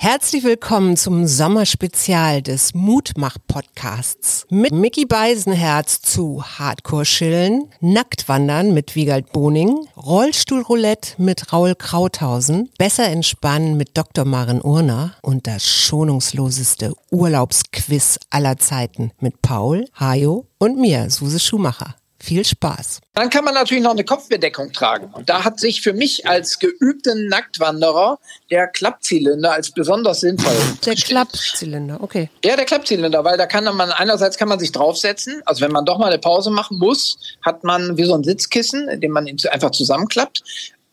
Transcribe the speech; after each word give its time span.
Herzlich 0.00 0.44
willkommen 0.44 0.96
zum 0.96 1.26
Sommerspezial 1.26 2.40
des 2.40 2.72
Mutmach-Podcasts 2.72 4.46
mit 4.48 4.70
Mickey 4.70 5.06
Beisenherz 5.06 6.00
zu 6.00 6.40
Hardcore-Chillen, 6.40 7.68
Nacktwandern 7.80 8.72
mit 8.72 8.94
Wiegald 8.94 9.32
Boning, 9.32 9.76
Rollstuhlroulette 9.96 11.20
mit 11.20 11.52
Raul 11.52 11.74
Krauthausen, 11.74 12.70
Besser 12.78 13.06
entspannen 13.06 13.76
mit 13.76 13.98
Dr. 13.98 14.24
Maren 14.24 14.62
Urner 14.62 15.16
und 15.20 15.48
das 15.48 15.66
schonungsloseste 15.66 16.94
Urlaubsquiz 17.10 18.20
aller 18.30 18.56
Zeiten 18.56 19.10
mit 19.18 19.42
Paul, 19.42 19.84
Hajo 19.98 20.46
und 20.58 20.78
mir, 20.78 21.10
Suse 21.10 21.40
Schumacher. 21.40 21.96
Viel 22.20 22.44
Spaß. 22.44 23.00
Dann 23.14 23.30
kann 23.30 23.44
man 23.44 23.54
natürlich 23.54 23.82
noch 23.82 23.92
eine 23.92 24.04
Kopfbedeckung 24.04 24.72
tragen. 24.72 25.10
Und 25.12 25.28
da 25.28 25.44
hat 25.44 25.60
sich 25.60 25.82
für 25.82 25.92
mich 25.92 26.26
als 26.28 26.58
geübten 26.58 27.28
Nacktwanderer 27.28 28.18
der 28.50 28.66
Klappzylinder 28.66 29.52
als 29.52 29.70
besonders 29.70 30.20
sinnvoll. 30.20 30.56
Der 30.84 30.96
Klappzylinder, 30.96 32.02
okay. 32.02 32.28
Ja, 32.44 32.56
der 32.56 32.64
Klappzylinder, 32.64 33.24
weil 33.24 33.38
da 33.38 33.46
kann 33.46 33.64
man 33.64 33.92
einerseits 33.92 34.36
kann 34.36 34.48
man 34.48 34.58
sich 34.58 34.72
draufsetzen. 34.72 35.42
Also 35.44 35.60
wenn 35.60 35.70
man 35.70 35.84
doch 35.84 35.98
mal 35.98 36.06
eine 36.06 36.18
Pause 36.18 36.50
machen 36.50 36.78
muss, 36.78 37.18
hat 37.42 37.62
man 37.62 37.96
wie 37.96 38.04
so 38.04 38.14
ein 38.14 38.24
Sitzkissen, 38.24 38.88
in 38.88 39.00
dem 39.00 39.12
man 39.12 39.28
ihn 39.28 39.38
einfach 39.50 39.70
zusammenklappt. 39.70 40.42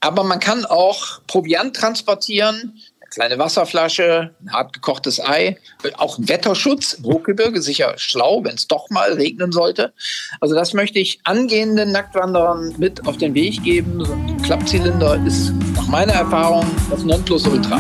Aber 0.02 0.24
man 0.24 0.40
kann 0.40 0.66
auch 0.66 1.22
Proviant 1.26 1.76
transportieren, 1.76 2.80
kleine 3.16 3.40
Wasserflasche, 3.40 4.36
ein 4.44 4.52
hart 4.52 4.74
gekochtes 4.74 5.20
Ei, 5.20 5.58
auch 5.98 6.18
ein 6.18 6.28
Wetterschutz 6.28 6.94
im 6.94 7.06
Hochgebirge, 7.06 7.62
sicher 7.62 7.94
schlau, 7.96 8.44
wenn 8.44 8.56
es 8.56 8.68
doch 8.68 8.90
mal 8.90 9.14
regnen 9.14 9.54
sollte. 9.54 9.94
Also 10.42 10.54
das 10.54 10.74
möchte 10.74 11.00
ich 11.00 11.22
angehenden 11.24 11.94
Nacktwanderern 11.94 12.76
mit 12.78 13.08
auf 13.08 13.18
den 13.18 13.34
Weg 13.34 13.64
geben. 13.64 14.04
So 14.04 14.12
ein 14.12 14.42
Klappzylinder 14.42 15.26
ist 15.26 15.54
nach 15.76 15.88
meiner 15.88 16.14
Erfahrung 16.14 16.66
das 16.90 17.04
Nonplusultra. 17.04 17.78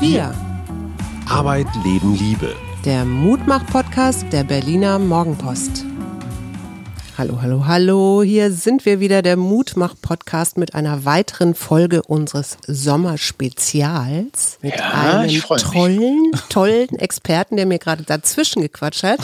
Wir. 0.00 0.34
Arbeit, 1.28 1.68
Leben, 1.84 2.16
Liebe. 2.16 2.52
Der 2.84 3.04
Mutmach-Podcast 3.04 4.26
der 4.32 4.42
Berliner 4.42 4.98
Morgenpost. 4.98 5.84
Hallo, 7.20 7.42
hallo, 7.42 7.66
hallo. 7.66 8.22
Hier 8.22 8.50
sind 8.50 8.86
wir 8.86 8.98
wieder, 8.98 9.20
der 9.20 9.36
Mutmach-Podcast 9.36 10.56
mit 10.56 10.74
einer 10.74 11.04
weiteren 11.04 11.54
Folge 11.54 12.00
unseres 12.02 12.56
Sommerspezials. 12.66 14.56
Mit 14.62 14.74
Ja, 14.78 15.18
einem 15.18 15.38
freu 15.42 15.56
mich. 15.56 15.62
tollen, 15.64 16.30
tollen 16.48 16.88
Experten, 16.98 17.58
der 17.58 17.66
mir 17.66 17.78
gerade 17.78 18.04
dazwischen 18.04 18.62
gequatscht 18.62 19.02
hat. 19.02 19.20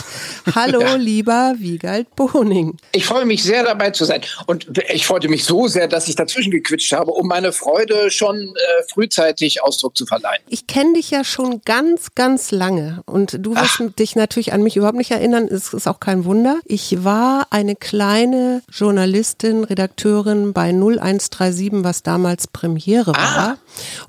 Hallo, 0.53 0.79
Ja. 0.83 0.93
lieber 0.93 1.55
Wiegald 1.57 2.15
Boning. 2.15 2.77
Ich 2.91 3.05
freue 3.05 3.25
mich 3.25 3.41
sehr 3.41 3.63
dabei 3.63 3.89
zu 3.89 4.05
sein. 4.05 4.21
Und 4.45 4.67
ich 4.93 5.07
freute 5.07 5.27
mich 5.27 5.43
so 5.45 5.67
sehr, 5.67 5.87
dass 5.87 6.07
ich 6.07 6.13
dazwischen 6.15 6.51
gequitscht 6.51 6.91
habe, 6.93 7.09
um 7.09 7.27
meine 7.27 7.51
Freude 7.51 8.11
schon 8.11 8.35
äh, 8.37 8.83
frühzeitig 8.93 9.63
Ausdruck 9.63 9.97
zu 9.97 10.05
verleihen. 10.05 10.43
Ich 10.49 10.67
kenne 10.67 10.93
dich 10.93 11.09
ja 11.09 11.23
schon 11.23 11.61
ganz, 11.65 12.09
ganz 12.13 12.51
lange 12.51 13.01
und 13.07 13.37
du 13.43 13.55
wirst 13.55 13.81
dich 13.97 14.15
natürlich 14.15 14.53
an 14.53 14.61
mich 14.61 14.77
überhaupt 14.77 14.99
nicht 14.99 15.09
erinnern. 15.09 15.45
Es 15.49 15.73
ist 15.73 15.87
auch 15.87 15.99
kein 15.99 16.25
Wunder. 16.25 16.59
Ich 16.65 17.03
war 17.03 17.47
eine 17.49 17.75
kleine 17.87 18.61
Journalistin, 18.69 19.63
Redakteurin 19.63 20.51
bei 20.51 20.71
0137, 20.73 21.69
was 21.85 22.03
damals 22.03 22.47
Premiere 22.47 23.13
war. 23.13 23.57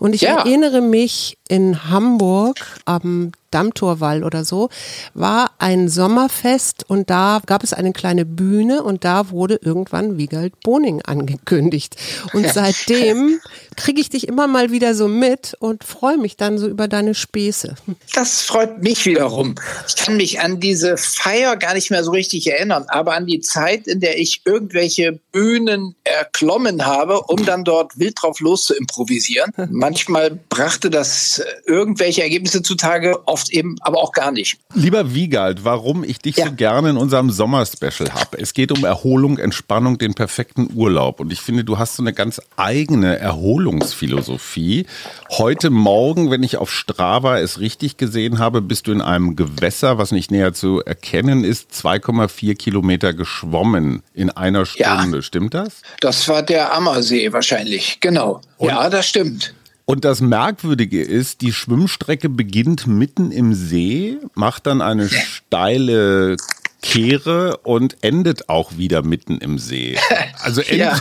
Und 0.01 0.17
ich 0.17 0.23
Ja. 0.23 0.39
erinnere 0.39 0.81
mich 0.81 1.38
in 1.49 1.91
Hamburg 1.91 2.79
am 2.85 3.33
Dammtorwall 3.51 4.25
oder 4.25 4.45
so, 4.45 4.69
war 5.15 5.53
ein 5.59 5.89
Sommerfest 5.89 6.85
und 6.89 7.11
da 7.11 7.41
gab 7.47 7.65
es 7.65 7.73
eine 7.73 7.93
kleine 7.93 8.25
Bühne 8.25 8.83
und 8.83 9.05
da 9.05 9.31
wurde 9.31 9.59
irgendwann 9.63 10.19
Wiegald 10.19 10.61
Boning 10.61 11.03
angekündigt. 11.03 11.97
Und 12.35 12.47
seitdem 12.47 13.41
kriege 13.77 14.01
ich 14.01 14.11
dich 14.11 14.29
immer 14.29 14.47
mal 14.47 14.71
wieder 14.71 14.95
so 14.95 15.09
mit 15.09 15.57
und 15.61 15.85
freue 15.85 16.19
mich 16.19 16.37
dann 16.37 16.59
so 16.59 16.69
über 16.69 16.89
deine 16.89 17.15
Späße. 17.15 17.77
Das 18.15 18.43
freut 18.43 18.83
mich 18.83 19.07
wiederum. 19.07 19.55
Ich 19.87 19.97
kann 19.97 20.17
mich 20.17 20.41
an 20.41 20.61
diese 20.61 20.97
Feier 20.97 21.57
gar 21.57 21.75
nicht 21.75 21.91
mehr 21.91 22.05
so 22.05 22.11
richtig 22.11 22.51
erinnern, 22.51 22.85
aber 22.89 23.15
an 23.15 23.27
die 23.27 23.41
Zeit, 23.41 23.87
in 23.87 24.01
der 24.01 24.19
ich 24.19 24.43
irgendwelche 24.45 25.21
Bühnen 25.33 25.95
erklommen 26.05 26.85
habe, 26.85 27.23
um 27.23 27.45
dann 27.45 27.65
dort 27.65 27.99
wild 27.99 28.17
drauf 28.21 28.41
los 28.41 28.65
zu 28.65 28.75
improvisieren. 28.75 29.53
Manchmal 29.71 30.39
brachte 30.49 30.91
das 30.91 31.38
irgendwelche 31.67 32.23
Ergebnisse 32.23 32.63
zutage, 32.63 33.27
oft 33.27 33.51
eben 33.51 33.77
aber 33.81 33.99
auch 33.99 34.13
gar 34.13 34.31
nicht. 34.33 34.59
Lieber 34.75 35.15
Wiegald, 35.15 35.65
warum 35.65 36.05
ich 36.05 36.19
dich 36.19 36.37
Ja. 36.37 36.47
so 36.47 36.53
gerne 36.53 36.91
in 36.91 36.97
unserem 36.97 37.31
Sommerspecial 37.31 38.13
habe. 38.15 38.39
Es 38.39 38.55
geht 38.55 38.73
um 38.73 38.85
Erholung, 38.85 39.39
Entspannung, 39.39 39.99
den 39.99 40.15
perfekten 40.15 40.69
Urlaub. 40.75 41.21
Und 41.21 41.33
ich 41.33 41.41
finde, 41.41 41.65
du 41.65 41.79
hast 41.79 41.97
so 41.97 42.03
eine 42.03 42.13
ganz 42.13 42.41
eigene 42.57 43.19
Erholungsphilosophie. 43.19 44.87
Heute 45.31 45.71
Morgen, 45.71 46.31
wenn 46.31 46.43
ich 46.43 46.57
auf 46.57 46.71
Strava 46.73 47.39
es 47.39 47.61
richtig 47.61 47.97
gesehen 47.97 48.39
habe, 48.39 48.61
bist 48.63 48.87
du 48.87 48.93
in 48.93 49.01
einem 49.01 49.37
Gewässer, 49.37 49.99
was 49.99 50.13
nicht 50.13 50.31
näher 50.31 50.53
zu 50.53 50.81
erkennen 50.85 51.45
ist, 51.45 51.73
2,4 51.73 52.55
Kilometer 52.55 53.13
geschwommen 53.13 54.03
in 54.15 54.31
einer 54.31 54.65
Ja. 54.77 54.99
Stunde. 55.01 55.23
Stimmt 55.23 55.55
das? 55.55 55.83
Das 56.01 56.29
war 56.29 56.43
der 56.43 56.75
Ammersee 56.75 57.33
wahrscheinlich, 57.33 58.01
genau. 58.01 58.41
Ja, 58.61 58.91
das 58.91 59.07
stimmt. 59.07 59.55
Und 59.91 60.05
das 60.05 60.21
Merkwürdige 60.21 61.01
ist, 61.01 61.41
die 61.41 61.51
Schwimmstrecke 61.51 62.29
beginnt 62.29 62.87
mitten 62.87 63.33
im 63.33 63.55
See, 63.55 64.19
macht 64.35 64.67
dann 64.67 64.83
eine 64.83 65.09
steile 65.09 66.37
Kehre 66.83 67.57
und 67.63 67.97
endet 68.03 68.51
auch 68.51 68.77
wieder 68.77 69.01
mitten 69.01 69.39
im 69.39 69.59
See. 69.59 69.99
Also 70.43 70.61
ent 70.61 70.79
Ja. 70.79 71.01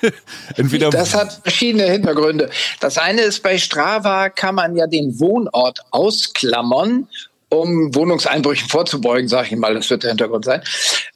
entweder 0.56 0.90
Das 0.90 1.14
hat 1.14 1.40
verschiedene 1.44 1.84
Hintergründe. 1.84 2.50
Das 2.78 2.98
eine 2.98 3.22
ist, 3.22 3.42
bei 3.42 3.56
Strava 3.56 4.28
kann 4.28 4.54
man 4.54 4.76
ja 4.76 4.86
den 4.86 5.18
Wohnort 5.18 5.80
ausklammern, 5.90 7.08
um 7.48 7.94
Wohnungseinbrüchen 7.94 8.68
vorzubeugen, 8.68 9.28
sage 9.28 9.48
ich 9.52 9.56
mal, 9.56 9.74
das 9.74 9.88
wird 9.88 10.02
der 10.02 10.10
Hintergrund 10.10 10.44
sein. 10.44 10.60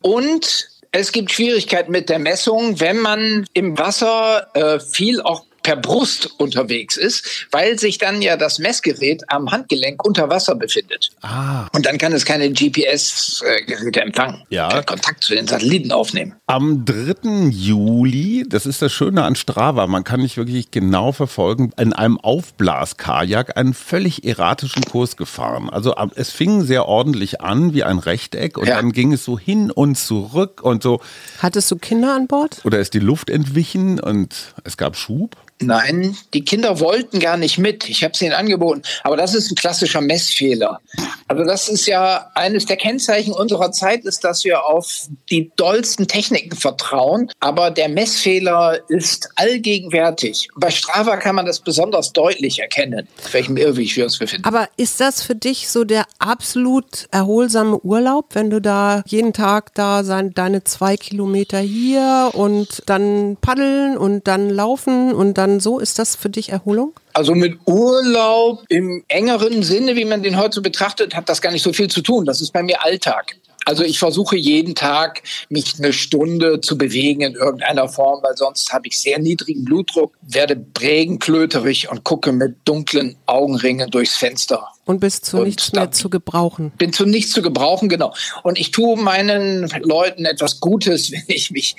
Und 0.00 0.70
es 0.90 1.12
gibt 1.12 1.32
Schwierigkeiten 1.32 1.92
mit 1.92 2.08
der 2.08 2.18
Messung, 2.18 2.80
wenn 2.80 2.98
man 2.98 3.44
im 3.52 3.78
Wasser 3.78 4.46
äh, 4.54 4.80
viel 4.80 5.20
auch 5.20 5.44
per 5.62 5.76
Brust 5.76 6.30
unterwegs 6.38 6.96
ist, 6.96 7.46
weil 7.50 7.78
sich 7.78 7.98
dann 7.98 8.22
ja 8.22 8.36
das 8.36 8.58
Messgerät 8.58 9.22
am 9.28 9.50
Handgelenk 9.50 10.04
unter 10.04 10.28
Wasser 10.30 10.54
befindet. 10.54 11.10
Ah. 11.22 11.66
Und 11.74 11.86
dann 11.86 11.98
kann 11.98 12.12
es 12.12 12.24
keine 12.24 12.50
GPS-Geräte 12.50 14.00
empfangen, 14.00 14.42
Ja. 14.50 14.68
keinen 14.68 14.86
Kontakt 14.86 15.24
zu 15.24 15.34
den 15.34 15.46
Satelliten 15.46 15.92
aufnehmen. 15.92 16.34
Am 16.46 16.84
3. 16.84 17.48
Juli, 17.50 18.44
das 18.48 18.66
ist 18.66 18.82
das 18.82 18.92
Schöne 18.92 19.24
an 19.24 19.36
Strava, 19.36 19.86
man 19.86 20.04
kann 20.04 20.20
nicht 20.20 20.36
wirklich 20.36 20.70
genau 20.70 21.12
verfolgen, 21.12 21.72
in 21.78 21.92
einem 21.92 22.18
Aufblaskajak 22.18 23.56
einen 23.56 23.74
völlig 23.74 24.24
erratischen 24.24 24.82
Kurs 24.84 25.16
gefahren. 25.16 25.70
Also 25.70 25.94
es 26.14 26.30
fing 26.30 26.62
sehr 26.62 26.86
ordentlich 26.86 27.40
an 27.40 27.74
wie 27.74 27.84
ein 27.84 27.98
Rechteck 27.98 28.58
und 28.58 28.66
Ja. 28.66 28.76
dann 28.76 28.92
ging 28.92 29.12
es 29.12 29.24
so 29.24 29.38
hin 29.38 29.70
und 29.70 29.96
zurück 29.96 30.62
und 30.62 30.82
so, 30.82 31.00
Hattest 31.40 31.70
du 31.70 31.76
Kinder 31.76 32.14
an 32.14 32.26
Bord? 32.26 32.60
oder 32.64 32.78
ist 32.78 32.94
die 32.94 32.98
Luft 33.00 33.30
entwichen 33.30 34.00
und 34.00 34.54
es 34.64 34.76
gab 34.76 34.96
Schub. 34.96 35.36
Nein, 35.62 36.16
die 36.32 36.42
Kinder 36.42 36.80
wollten 36.80 37.20
gar 37.20 37.36
nicht 37.36 37.58
mit. 37.58 37.88
Ich 37.88 38.02
habe 38.02 38.14
es 38.14 38.22
ihnen 38.22 38.32
angeboten. 38.32 38.80
Aber 39.04 39.16
das 39.16 39.34
ist 39.34 39.50
ein 39.50 39.56
klassischer 39.56 40.00
Messfehler. 40.00 40.80
Also 41.28 41.44
das 41.44 41.68
ist 41.68 41.86
ja 41.86 42.30
eines 42.34 42.64
der 42.64 42.78
Kennzeichen 42.78 43.34
unserer 43.34 43.70
Zeit, 43.70 44.06
ist, 44.06 44.24
dass 44.24 44.42
wir 44.44 44.64
auf 44.64 45.08
die 45.30 45.52
dollsten 45.56 46.08
Techniken 46.08 46.56
vertrauen. 46.56 47.30
Aber 47.40 47.70
der 47.70 47.90
Messfehler 47.90 48.78
ist 48.88 49.28
allgegenwärtig. 49.36 50.48
Bei 50.56 50.70
Strava 50.70 51.18
kann 51.18 51.34
man 51.34 51.44
das 51.44 51.60
besonders 51.60 52.12
deutlich 52.12 52.58
erkennen, 52.60 53.06
auf 53.22 53.34
welchem 53.34 53.58
Irrweg 53.58 53.94
wir 53.96 54.04
uns 54.04 54.18
befinden. 54.18 54.46
Aber 54.46 54.68
ist 54.78 54.98
das 55.00 55.22
für 55.22 55.34
dich 55.34 55.68
so 55.68 55.84
der 55.84 56.06
absolut 56.18 57.06
erholsame 57.10 57.78
Urlaub, 57.80 58.34
wenn 58.34 58.48
du 58.48 58.60
da 58.60 59.02
jeden 59.06 59.34
Tag 59.34 59.74
da 59.74 60.04
sein, 60.04 60.32
deine 60.32 60.64
zwei 60.64 60.96
Kilometer 60.96 61.58
hier 61.58 62.30
und 62.32 62.82
dann 62.86 63.36
paddeln 63.40 63.98
und 63.98 64.26
dann 64.26 64.48
laufen 64.48 65.12
und 65.12 65.36
dann 65.36 65.49
so? 65.58 65.80
Ist 65.80 65.98
das 65.98 66.14
für 66.14 66.30
dich 66.30 66.50
Erholung? 66.50 66.92
Also 67.14 67.34
mit 67.34 67.58
Urlaub 67.66 68.62
im 68.68 69.02
engeren 69.08 69.64
Sinne, 69.64 69.96
wie 69.96 70.04
man 70.04 70.22
den 70.22 70.36
heute 70.36 70.54
so 70.54 70.62
betrachtet, 70.62 71.16
hat 71.16 71.28
das 71.28 71.40
gar 71.40 71.50
nicht 71.50 71.62
so 71.62 71.72
viel 71.72 71.88
zu 71.88 72.02
tun. 72.02 72.26
Das 72.26 72.40
ist 72.40 72.52
bei 72.52 72.62
mir 72.62 72.84
Alltag. 72.84 73.36
Also 73.66 73.84
ich 73.84 73.98
versuche 73.98 74.36
jeden 74.36 74.74
Tag, 74.74 75.22
mich 75.48 75.74
eine 75.78 75.92
Stunde 75.92 76.60
zu 76.60 76.78
bewegen 76.78 77.20
in 77.20 77.34
irgendeiner 77.34 77.88
Form, 77.88 78.22
weil 78.22 78.36
sonst 78.36 78.72
habe 78.72 78.88
ich 78.88 78.98
sehr 78.98 79.18
niedrigen 79.18 79.64
Blutdruck, 79.64 80.14
werde 80.22 80.56
prägenklöterig 80.56 81.90
und 81.90 82.04
gucke 82.04 82.32
mit 82.32 82.56
dunklen 82.64 83.16
Augenringen 83.26 83.90
durchs 83.90 84.16
Fenster. 84.16 84.68
Und 84.84 85.00
bist 85.00 85.24
zu 85.24 85.38
und 85.38 85.44
nichts 85.44 85.72
mehr 85.72 85.92
zu 85.92 86.10
gebrauchen. 86.10 86.72
Bin 86.78 86.92
zu 86.92 87.06
nichts 87.06 87.32
zu 87.32 87.42
gebrauchen, 87.42 87.88
genau. 87.88 88.14
Und 88.42 88.58
ich 88.58 88.70
tue 88.70 88.96
meinen 88.96 89.68
Leuten 89.82 90.24
etwas 90.24 90.60
Gutes, 90.60 91.12
wenn 91.12 91.24
ich 91.28 91.50
mich 91.50 91.76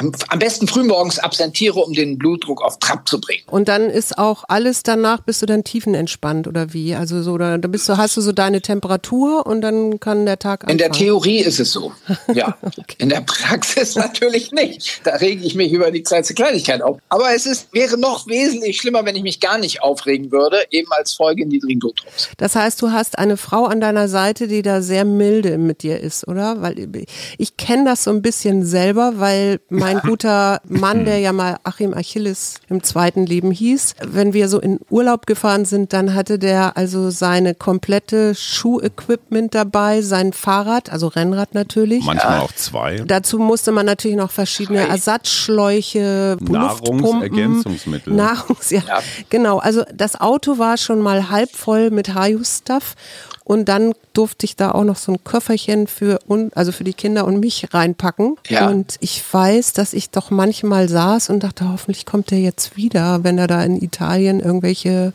am, 0.00 0.12
am 0.28 0.38
besten 0.38 0.66
frühmorgens 0.66 1.18
absentiere, 1.18 1.78
um 1.78 1.92
den 1.92 2.18
Blutdruck 2.18 2.62
auf 2.62 2.78
Trab 2.78 3.08
zu 3.08 3.20
bringen. 3.20 3.42
Und 3.46 3.68
dann 3.68 3.90
ist 3.90 4.18
auch 4.18 4.44
alles 4.48 4.82
danach, 4.82 5.20
bist 5.20 5.42
du 5.42 5.46
dann 5.46 5.62
tiefenentspannt 5.62 6.48
oder 6.48 6.72
wie? 6.72 6.94
Also 6.94 7.22
so, 7.22 7.36
da 7.38 7.56
bist 7.58 7.88
du, 7.88 7.96
hast 7.96 8.16
du 8.16 8.20
so 8.20 8.32
deine 8.32 8.62
Temperatur 8.62 9.46
und 9.46 9.60
dann 9.60 10.00
kann 10.00 10.26
der 10.26 10.38
Tag 10.38 10.64
anfangen. 10.64 10.72
In 10.72 10.78
der 10.78 10.92
Theorie 10.92 11.40
ist 11.40 11.60
es 11.60 11.72
so. 11.72 11.92
Ja. 12.32 12.56
okay. 12.62 12.96
In 12.98 13.08
der 13.08 13.22
Praxis 13.22 13.94
natürlich 13.96 14.52
nicht. 14.52 15.00
Da 15.04 15.16
rege 15.16 15.44
ich 15.44 15.54
mich 15.54 15.72
über 15.72 15.90
die 15.90 16.02
kleinste 16.02 16.32
Kleinigkeit 16.34 16.80
auf. 16.80 16.98
Aber 17.08 17.34
es 17.34 17.44
ist, 17.44 17.72
wäre 17.72 17.98
noch 17.98 18.26
wesentlich 18.28 18.78
schlimmer, 18.78 19.04
wenn 19.04 19.16
ich 19.16 19.22
mich 19.22 19.40
gar 19.40 19.58
nicht 19.58 19.82
aufregen 19.82 20.30
würde, 20.30 20.58
eben 20.70 20.90
als 20.92 21.14
Folge 21.14 21.46
niedrigen 21.46 21.80
Blutdrucks. 21.80 22.28
Das 22.40 22.56
heißt, 22.56 22.80
du 22.80 22.90
hast 22.90 23.18
eine 23.18 23.36
Frau 23.36 23.66
an 23.66 23.82
deiner 23.82 24.08
Seite, 24.08 24.48
die 24.48 24.62
da 24.62 24.80
sehr 24.80 25.04
milde 25.04 25.58
mit 25.58 25.82
dir 25.82 26.00
ist, 26.00 26.26
oder? 26.26 26.62
Weil 26.62 26.88
ich 27.36 27.58
kenne 27.58 27.84
das 27.84 28.04
so 28.04 28.10
ein 28.10 28.22
bisschen 28.22 28.64
selber, 28.64 29.12
weil 29.16 29.60
mein 29.68 29.98
guter 30.00 30.62
Mann, 30.66 31.04
der 31.04 31.18
ja 31.18 31.34
mal 31.34 31.58
Achim 31.64 31.92
Achilles 31.92 32.54
im 32.70 32.82
zweiten 32.82 33.26
Leben 33.26 33.50
hieß, 33.50 33.94
wenn 34.06 34.32
wir 34.32 34.48
so 34.48 34.58
in 34.58 34.80
Urlaub 34.88 35.26
gefahren 35.26 35.66
sind, 35.66 35.92
dann 35.92 36.14
hatte 36.14 36.38
der 36.38 36.78
also 36.78 37.10
seine 37.10 37.54
komplette 37.54 38.34
Schuhequipment 38.34 39.54
dabei, 39.54 40.00
sein 40.00 40.32
Fahrrad, 40.32 40.90
also 40.90 41.08
Rennrad 41.08 41.52
natürlich. 41.52 42.06
Manchmal 42.06 42.40
auch 42.40 42.52
zwei. 42.52 43.02
Dazu 43.06 43.38
musste 43.38 43.70
man 43.70 43.84
natürlich 43.84 44.16
noch 44.16 44.30
verschiedene 44.30 44.88
Ersatzschläuche, 44.88 46.38
Nahrungsergänzungsmittel. 46.40 48.14
Nahrungs, 48.14 48.70
ja, 48.70 48.82
ja. 48.88 49.00
Genau, 49.28 49.58
also 49.58 49.82
das 49.94 50.18
Auto 50.18 50.56
war 50.56 50.78
schon 50.78 51.02
mal 51.02 51.28
halb 51.28 51.54
voll 51.54 51.90
mit 51.90 52.14
Haju-Stuff 52.34 52.94
und 53.44 53.68
dann 53.68 53.94
durfte 54.12 54.46
ich 54.46 54.56
da 54.56 54.70
auch 54.72 54.84
noch 54.84 54.96
so 54.96 55.12
ein 55.12 55.24
Köfferchen 55.24 55.86
für, 55.86 56.18
also 56.54 56.72
für 56.72 56.84
die 56.84 56.92
Kinder 56.92 57.24
und 57.24 57.40
mich 57.40 57.72
reinpacken. 57.72 58.36
Ja. 58.48 58.68
Und 58.68 58.96
ich 59.00 59.22
weiß, 59.30 59.72
dass 59.72 59.92
ich 59.92 60.10
doch 60.10 60.30
manchmal 60.30 60.88
saß 60.88 61.30
und 61.30 61.42
dachte, 61.42 61.68
hoffentlich 61.68 62.06
kommt 62.06 62.30
er 62.32 62.38
jetzt 62.38 62.76
wieder, 62.76 63.24
wenn 63.24 63.38
er 63.38 63.46
da 63.46 63.62
in 63.64 63.80
Italien 63.80 64.40
irgendwelche 64.40 65.12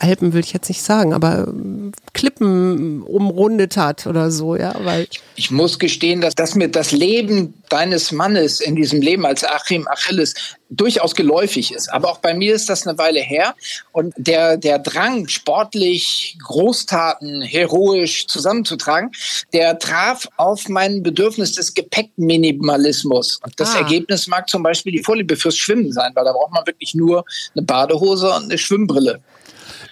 Alpen 0.00 0.32
will 0.32 0.40
ich 0.40 0.52
jetzt 0.52 0.68
nicht 0.68 0.82
sagen, 0.82 1.14
aber 1.14 1.46
ähm, 1.48 1.92
Klippen 2.12 3.02
umrundet 3.02 3.76
hat 3.76 4.06
oder 4.06 4.30
so, 4.30 4.56
ja, 4.56 4.74
weil 4.82 5.08
ich 5.36 5.50
muss 5.50 5.78
gestehen, 5.78 6.20
dass, 6.20 6.34
dass 6.34 6.54
mir 6.54 6.68
das 6.68 6.92
Leben 6.92 7.54
deines 7.70 8.12
Mannes 8.12 8.60
in 8.60 8.76
diesem 8.76 9.00
Leben 9.00 9.24
als 9.24 9.44
Achim 9.44 9.88
Achilles 9.88 10.34
durchaus 10.70 11.14
geläufig 11.14 11.72
ist. 11.72 11.92
Aber 11.92 12.10
auch 12.10 12.18
bei 12.18 12.34
mir 12.34 12.54
ist 12.54 12.68
das 12.68 12.86
eine 12.86 12.98
Weile 12.98 13.20
her 13.20 13.54
und 13.92 14.12
der, 14.16 14.56
der 14.56 14.78
Drang, 14.78 15.28
sportlich 15.28 16.36
Großtaten 16.42 17.42
heroisch 17.42 18.26
zusammenzutragen, 18.26 19.12
der 19.52 19.78
traf 19.78 20.28
auf 20.36 20.68
mein 20.68 21.02
Bedürfnis 21.02 21.52
des 21.52 21.74
Gepäckminimalismus. 21.74 23.40
Und 23.42 23.58
das 23.58 23.74
ah. 23.74 23.78
Ergebnis 23.78 24.26
mag 24.26 24.48
zum 24.48 24.62
Beispiel 24.62 24.92
die 24.92 25.02
Vorliebe 25.02 25.36
fürs 25.36 25.56
Schwimmen 25.56 25.92
sein, 25.92 26.12
weil 26.14 26.24
da 26.24 26.32
braucht 26.32 26.52
man 26.52 26.66
wirklich 26.66 26.94
nur 26.94 27.24
eine 27.54 27.64
Badehose 27.64 28.30
und 28.30 28.44
eine 28.44 28.58
Schwimmbrille. 28.58 29.20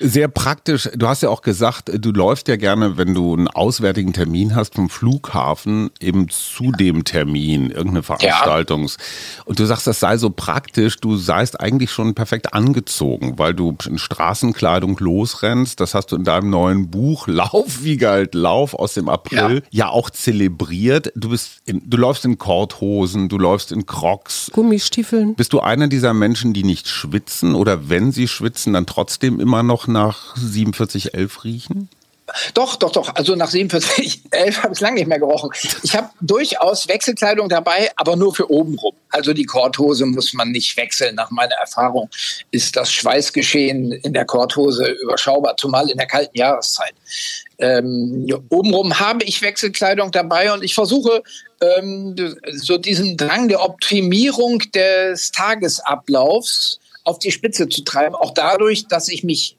Sehr 0.05 0.27
praktisch. 0.27 0.91
Du 0.97 1.07
hast 1.07 1.23
ja 1.23 1.29
auch 1.29 1.43
gesagt, 1.43 1.91
du 1.95 2.11
läufst 2.11 2.49
ja 2.49 2.57
gerne, 2.57 2.97
wenn 2.99 3.15
du 3.15 3.35
einen 3.35 3.47
auswärtigen 3.47 4.13
Termin 4.13 4.57
hast 4.57 4.75
vom 4.75 4.91
Flughafen, 4.91 5.91
eben 6.01 6.29
zu 6.29 6.73
dem 6.73 7.05
Termin, 7.05 7.71
irgendeine 7.71 8.03
Veranstaltung. 8.03 8.87
Ja. 8.89 8.95
Und 9.45 9.61
du 9.61 9.65
sagst, 9.65 9.87
das 9.87 10.01
sei 10.01 10.17
so 10.17 10.31
praktisch, 10.31 10.97
du 10.97 11.17
seist 11.17 11.61
eigentlich 11.61 11.93
schon 11.93 12.15
perfekt 12.15 12.53
angezogen, 12.53 13.39
weil 13.39 13.55
du 13.55 13.77
in 13.87 13.99
Straßenkleidung 13.99 14.99
losrennst. 14.99 15.79
Das 15.79 15.95
hast 15.95 16.11
du 16.13 16.17
in 16.17 16.25
deinem 16.25 16.51
neuen 16.51 16.91
Buch 16.91 17.29
Lauf 17.29 17.83
wie 17.85 17.97
galt 17.97 18.35
Lauf 18.35 18.75
aus 18.75 18.95
dem 18.95 19.09
April 19.09 19.63
ja, 19.71 19.87
ja 19.87 19.89
auch 19.89 20.11
zelebriert. 20.11 21.13
Du 21.15 21.29
bist 21.29 21.63
in, 21.65 21.83
du 21.89 21.97
läufst 21.97 22.25
in 22.25 22.39
Korthosen, 22.39 23.29
du 23.29 23.39
läufst 23.39 23.71
in 23.71 23.87
Crocs. 23.87 24.51
Gummistiefeln. 24.53 25.37
Bist 25.37 25.53
du 25.53 25.61
einer 25.61 25.87
dieser 25.87 26.13
Menschen, 26.13 26.53
die 26.53 26.65
nicht 26.65 26.89
schwitzen 26.89 27.55
oder 27.55 27.89
wenn 27.89 28.11
sie 28.11 28.27
schwitzen, 28.27 28.73
dann 28.73 28.87
trotzdem 28.87 29.39
immer 29.39 29.63
noch 29.63 29.87
nach 29.93 30.37
4711 30.37 31.45
riechen? 31.45 31.89
Doch, 32.55 32.77
doch, 32.77 32.93
doch. 32.93 33.15
Also 33.15 33.35
nach 33.35 33.51
4711 33.51 34.63
habe 34.63 34.75
ich 34.75 34.81
lange 34.81 34.97
nicht 34.97 35.09
mehr 35.09 35.19
gerochen. 35.19 35.51
Ich 35.83 35.95
habe 35.95 36.09
durchaus 36.21 36.89
Wechselkleidung 36.89 37.49
dabei, 37.49 37.91
aber 37.97 38.17
nur 38.17 38.35
für 38.35 38.51
obenrum. 38.51 38.95
Also 39.11 39.33
die 39.33 39.45
Korthose 39.45 40.07
muss 40.07 40.33
man 40.33 40.51
nicht 40.51 40.77
wechseln. 40.77 41.15
Nach 41.17 41.31
meiner 41.31 41.57
Erfahrung 41.57 42.09
ist 42.51 42.77
das 42.77 42.93
Schweißgeschehen 42.93 43.93
in 43.93 44.13
der 44.15 44.25
Korthose 44.25 44.87
überschaubar, 45.03 45.57
zumal 45.57 45.91
in 45.91 45.99
der 45.99 46.07
kalten 46.07 46.37
Jahreszeit. 46.37 46.95
Ähm, 47.59 48.27
obenrum 48.49 48.99
habe 48.99 49.25
ich 49.25 49.43
Wechselkleidung 49.43 50.11
dabei 50.11 50.53
und 50.53 50.65
ich 50.65 50.75
versuche 50.75 51.23
ähm, 51.61 52.17
so 52.53 52.79
diesen 52.79 53.17
Drang 53.17 53.49
der 53.49 53.63
Optimierung 53.63 54.61
des 54.75 55.33
Tagesablaufs 55.33 56.79
auf 57.05 57.19
die 57.19 57.33
Spitze 57.33 57.69
zu 57.69 57.83
treiben, 57.83 58.15
auch 58.15 58.33
dadurch, 58.33 58.87
dass 58.87 59.09
ich 59.09 59.25
mich 59.25 59.57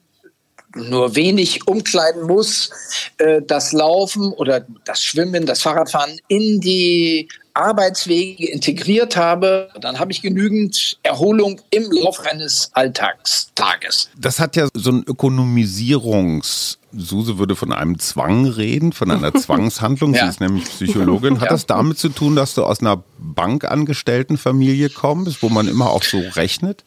nur 0.76 1.16
wenig 1.16 1.68
umkleiden 1.68 2.24
muss, 2.24 2.70
äh, 3.18 3.42
das 3.42 3.74
Laufen 3.74 4.34
oder 4.34 4.66
das 4.86 5.04
Schwimmen, 5.04 5.46
das 5.46 5.62
Fahrradfahren 5.62 6.20
in 6.28 6.60
die 6.62 7.28
Arbeitswege 7.54 8.48
integriert 8.48 9.16
habe, 9.16 9.70
dann 9.80 10.00
habe 10.00 10.12
ich 10.12 10.22
genügend 10.22 10.98
Erholung 11.04 11.62
im 11.70 11.92
Lauf 11.92 12.20
eines 12.22 12.72
Alltagstages. 12.74 14.10
Das 14.18 14.40
hat 14.40 14.56
ja 14.56 14.68
so 14.74 14.92
ein 14.92 15.04
Ökonomisierungs- 15.06 16.78
Suse 16.96 17.40
würde 17.40 17.56
von 17.56 17.72
einem 17.72 17.98
Zwang 17.98 18.46
reden, 18.46 18.94
von 18.94 19.10
einer 19.10 19.34
Zwangshandlung. 19.42 20.14
ja. 20.14 20.24
Sie 20.24 20.30
ist 20.30 20.40
nämlich 20.42 20.66
Psychologin. 20.66 21.36
Hat 21.40 21.46
ja. 21.46 21.50
das 21.50 21.66
damit 21.66 21.98
zu 21.98 22.10
tun, 22.10 22.36
dass 22.36 22.54
du 22.54 22.64
aus 22.64 22.82
einer 22.82 23.04
Bankangestelltenfamilie 23.18 24.90
kommst, 24.90 25.42
wo 25.42 25.50
man 25.50 25.68
immer 25.68 25.90
auch 25.90 26.04
so 26.04 26.20
rechnet? 26.20 26.84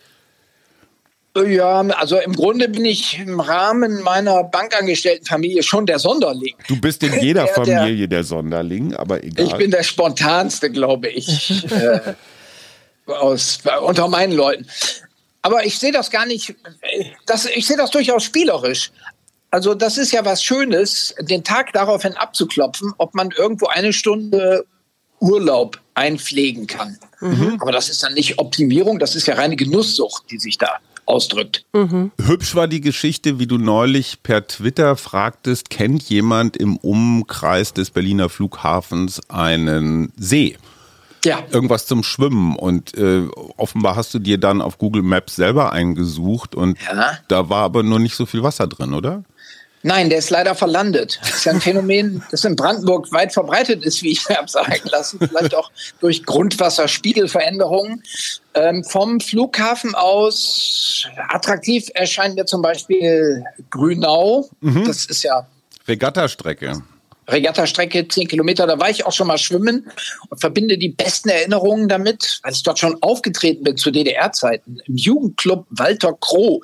Ja, 1.45 1.81
also 1.81 2.19
im 2.19 2.33
Grunde 2.33 2.69
bin 2.69 2.85
ich 2.85 3.19
im 3.19 3.41
Rahmen 3.41 4.03
meiner 4.03 4.45
Bankangestelltenfamilie 4.45 5.63
schon 5.63 5.85
der 5.85 5.99
Sonderling. 5.99 6.55
Du 6.67 6.81
bist 6.81 7.03
in 7.03 7.13
jeder 7.21 7.45
der, 7.45 7.55
Familie 7.55 8.09
der, 8.09 8.19
der, 8.19 8.25
Sonderling, 8.25 8.95
aber 8.95 9.23
egal. 9.23 9.47
Ich 9.47 9.55
bin 9.55 9.71
der 9.71 9.83
spontanste, 9.83 10.71
glaube 10.71 11.09
ich, 11.09 11.65
äh, 11.73 12.15
aus, 13.07 13.59
unter 13.83 14.09
meinen 14.09 14.33
Leuten. 14.33 14.67
Aber 15.43 15.67
ich 15.67 15.79
sehe 15.79 15.93
das 15.93 16.11
gar 16.11 16.27
nicht, 16.27 16.55
das, 17.27 17.45
ich 17.47 17.67
sehe 17.67 17.77
das 17.77 17.91
durchaus 17.91 18.25
spielerisch. 18.25 18.91
Also 19.51 19.75
das 19.75 19.99
ist 19.99 20.13
ja 20.13 20.25
was 20.25 20.43
Schönes, 20.43 21.15
den 21.21 21.45
Tag 21.45 21.73
daraufhin 21.73 22.15
abzuklopfen, 22.15 22.95
ob 22.99 23.15
man 23.15 23.31
irgendwo 23.31 23.67
eine 23.67 23.93
Stunde 23.93 24.67
Urlaub 25.21 25.81
einpflegen 25.95 26.67
kann. 26.67 26.99
Mhm. 27.21 27.59
Aber 27.61 27.73
das 27.73 27.89
ist 27.89 28.03
dann 28.03 28.15
nicht 28.15 28.39
Optimierung, 28.39 28.99
das 28.99 29.15
ist 29.15 29.27
ja 29.27 29.35
reine 29.35 29.57
Genusssucht, 29.57 30.25
die 30.31 30.39
sich 30.39 30.59
da 30.59 30.81
ausdrückt. 31.07 31.65
Mhm. 31.73 32.11
Hübsch 32.21 32.55
war 32.55 32.69
die 32.69 32.81
Geschichte, 32.81 33.39
wie 33.39 33.47
du 33.47 33.59
neulich 33.59 34.23
per 34.23 34.47
Twitter 34.47 34.97
fragtest, 34.97 35.71
kennt 35.71 36.03
jemand 36.05 36.57
im 36.57 36.77
Umkreis 36.77 37.73
des 37.73 37.91
Berliner 37.91 38.29
Flughafens 38.29 39.21
einen 39.31 40.13
See? 40.17 40.57
Ja. 41.25 41.41
Irgendwas 41.51 41.87
zum 41.87 42.05
Schwimmen. 42.05 42.55
Und 42.55 42.97
äh, 42.97 43.27
offenbar 43.57 43.97
hast 43.97 44.15
du 44.15 44.19
dir 44.19 44.39
dann 44.39 44.63
auf 44.63 44.79
Google 44.79 45.03
Maps 45.03 45.35
selber 45.37 45.73
eingesucht 45.73 46.55
und 46.55 46.79
ja. 46.83 47.19
da 47.29 47.49
war 47.49 47.65
aber 47.65 47.83
nur 47.83 47.99
nicht 47.99 48.15
so 48.15 48.27
viel 48.27 48.43
Wasser 48.43 48.67
drin, 48.67 48.95
oder? 48.95 49.25
Nein, 49.83 50.09
der 50.09 50.19
ist 50.19 50.31
leider 50.31 50.55
verlandet. 50.55 51.19
Das 51.21 51.37
ist 51.37 51.49
ein 51.49 51.61
Phänomen, 51.61 52.23
das 52.31 52.45
in 52.45 52.57
Brandenburg 52.57 53.13
weit 53.13 53.33
verbreitet 53.33 53.85
ist, 53.85 54.03
wie 54.03 54.13
ich 54.13 54.29
habe 54.29 54.49
sagen 54.49 54.89
lassen. 54.91 55.19
Vielleicht 55.19 55.55
auch 55.55 55.71
durch 56.01 56.25
Grundwasserspiegelveränderungen. 56.25 58.03
Ähm, 58.55 58.85
vom 58.85 59.21
Flughafen 59.21 59.95
aus 59.95 61.07
attraktiv 61.29 61.89
erscheint 61.95 62.35
mir 62.37 62.47
zum 62.47 62.63
Beispiel 62.63 63.45
Grünau. 63.71 64.49
Mhm. 64.61 64.85
Das 64.87 65.07
ist 65.07 65.23
ja. 65.23 65.47
Regattastrecke. 65.87 66.83
Regattastrecke, 67.29 68.07
10 68.07 68.29
Kilometer, 68.29 68.67
da 68.67 68.79
war 68.79 68.91
ich 68.91 69.05
auch 69.05 69.13
schon 69.13 69.27
mal 69.27 69.39
schwimmen 69.39 69.91
und 70.29 70.41
verbinde 70.41 70.79
die 70.79 70.91
besten 70.91 71.29
Erinnerungen 71.29 71.89
damit, 71.89 72.41
weil 72.43 72.53
ich 72.53 72.63
dort 72.63 72.79
schon 72.79 73.03
aufgetreten 73.03 73.65
bin 73.65 73.77
zu 73.77 73.91
DDR-Zeiten 73.91 74.79
im 74.87 74.97
Jugendclub 74.97 75.67
Walter 75.71 76.13
Kroh, 76.21 76.63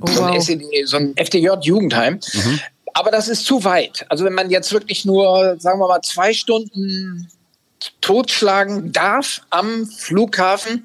oh, 0.00 0.06
so, 0.06 0.22
ein 0.24 0.40
SED, 0.40 0.64
so 0.84 0.96
ein 0.96 1.14
FDJ-Jugendheim. 1.16 2.20
Mhm. 2.32 2.60
Aber 2.94 3.10
das 3.10 3.28
ist 3.28 3.44
zu 3.44 3.64
weit. 3.64 4.04
Also 4.08 4.24
wenn 4.24 4.34
man 4.34 4.50
jetzt 4.50 4.72
wirklich 4.72 5.04
nur, 5.04 5.56
sagen 5.58 5.78
wir 5.78 5.86
mal, 5.86 6.02
zwei 6.02 6.32
Stunden 6.32 7.30
totschlagen 8.00 8.92
darf 8.92 9.42
am 9.50 9.86
Flughafen, 9.86 10.82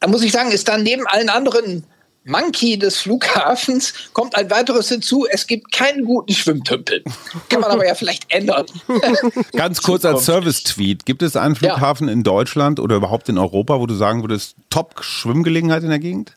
da 0.00 0.08
muss 0.08 0.22
ich 0.22 0.32
sagen, 0.32 0.50
ist 0.50 0.68
dann 0.68 0.82
neben 0.82 1.06
allen 1.06 1.28
anderen 1.28 1.84
Monkey 2.26 2.78
des 2.78 2.98
Flughafens 2.98 3.94
kommt 4.12 4.34
ein 4.36 4.50
weiteres 4.50 4.88
hinzu. 4.88 5.26
Es 5.30 5.46
gibt 5.46 5.72
keinen 5.72 6.04
guten 6.04 6.32
Schwimmtümpel. 6.32 7.04
Kann 7.48 7.60
man 7.60 7.70
aber 7.70 7.86
ja 7.86 7.94
vielleicht 7.94 8.32
ändern. 8.32 8.66
Ganz 9.52 9.80
kurz 9.80 10.04
als 10.04 10.24
Service-Tweet. 10.26 11.06
Gibt 11.06 11.22
es 11.22 11.36
einen 11.36 11.54
Flughafen 11.54 12.08
ja. 12.08 12.12
in 12.12 12.24
Deutschland 12.24 12.80
oder 12.80 12.96
überhaupt 12.96 13.28
in 13.28 13.38
Europa, 13.38 13.78
wo 13.78 13.86
du 13.86 13.94
sagen 13.94 14.22
würdest, 14.22 14.56
top 14.70 15.02
Schwimmgelegenheit 15.02 15.82
in 15.84 15.90
der 15.90 16.00
Gegend? 16.00 16.36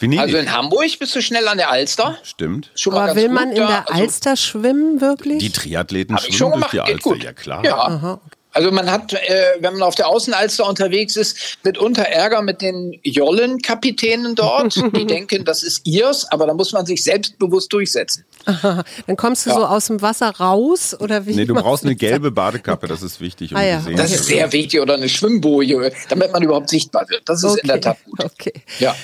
Venedig. 0.00 0.20
Also 0.20 0.36
in 0.36 0.52
Hamburg 0.52 0.98
bist 0.98 1.14
du 1.16 1.22
schnell 1.22 1.46
an 1.48 1.58
der 1.58 1.70
Alster. 1.70 2.18
Stimmt. 2.22 2.70
Schon 2.74 2.94
Aber 2.94 3.16
will 3.16 3.26
gut 3.26 3.34
man 3.34 3.48
in 3.50 3.56
der 3.56 3.88
Also- 3.90 4.02
Alster 4.02 4.36
schwimmen, 4.36 5.00
wirklich? 5.00 5.38
Die 5.38 5.50
Triathleten 5.50 6.18
schwimmen 6.18 6.60
durch 6.60 6.70
die 6.70 6.76
geht 6.76 6.86
Alster, 6.86 7.10
gut. 7.10 7.24
ja 7.24 7.32
klar. 7.32 7.64
Ja. 7.64 8.20
Also 8.58 8.72
man 8.72 8.90
hat, 8.90 9.12
äh, 9.12 9.18
wenn 9.60 9.74
man 9.74 9.82
auf 9.82 9.94
der 9.94 10.08
Außenalster 10.08 10.66
unterwegs 10.66 11.14
ist, 11.14 11.58
mitunter 11.62 12.02
Ärger 12.02 12.42
mit 12.42 12.60
den 12.60 12.98
Jollenkapitänen 13.04 14.34
dort. 14.34 14.74
die 14.96 15.06
denken, 15.06 15.44
das 15.44 15.62
ist 15.62 15.86
ihrs, 15.86 16.26
aber 16.32 16.44
da 16.48 16.54
muss 16.54 16.72
man 16.72 16.84
sich 16.84 17.04
selbstbewusst 17.04 17.72
durchsetzen. 17.72 18.24
Aha. 18.46 18.82
Dann 19.06 19.16
kommst 19.16 19.46
du 19.46 19.50
so 19.50 19.64
aus 19.64 19.86
dem 19.86 20.02
Wasser 20.02 20.30
raus 20.30 20.96
oder 20.98 21.24
wie? 21.26 21.36
Nee, 21.36 21.44
du 21.44 21.54
brauchst 21.54 21.84
eine 21.84 21.94
gelbe 21.94 22.32
Badekappe, 22.32 22.88
das 22.88 23.02
ist 23.02 23.20
wichtig, 23.20 23.52
um 23.52 23.58
Ah 23.58 23.64
ja, 23.64 23.82
Das 23.96 24.10
ist 24.10 24.24
sehr 24.24 24.52
wichtig 24.52 24.80
oder 24.80 24.94
eine 24.94 25.08
Schwimmboje, 25.08 25.92
damit 26.08 26.32
man 26.32 26.42
überhaupt 26.42 26.68
sichtbar 26.68 27.08
wird. 27.08 27.22
Das 27.26 27.44
ist 27.44 27.58
in 27.60 27.68
der 27.68 27.80
Tat 27.80 27.98
gut. 28.04 28.24
Okay. 28.24 28.54
Ja. 28.80 28.96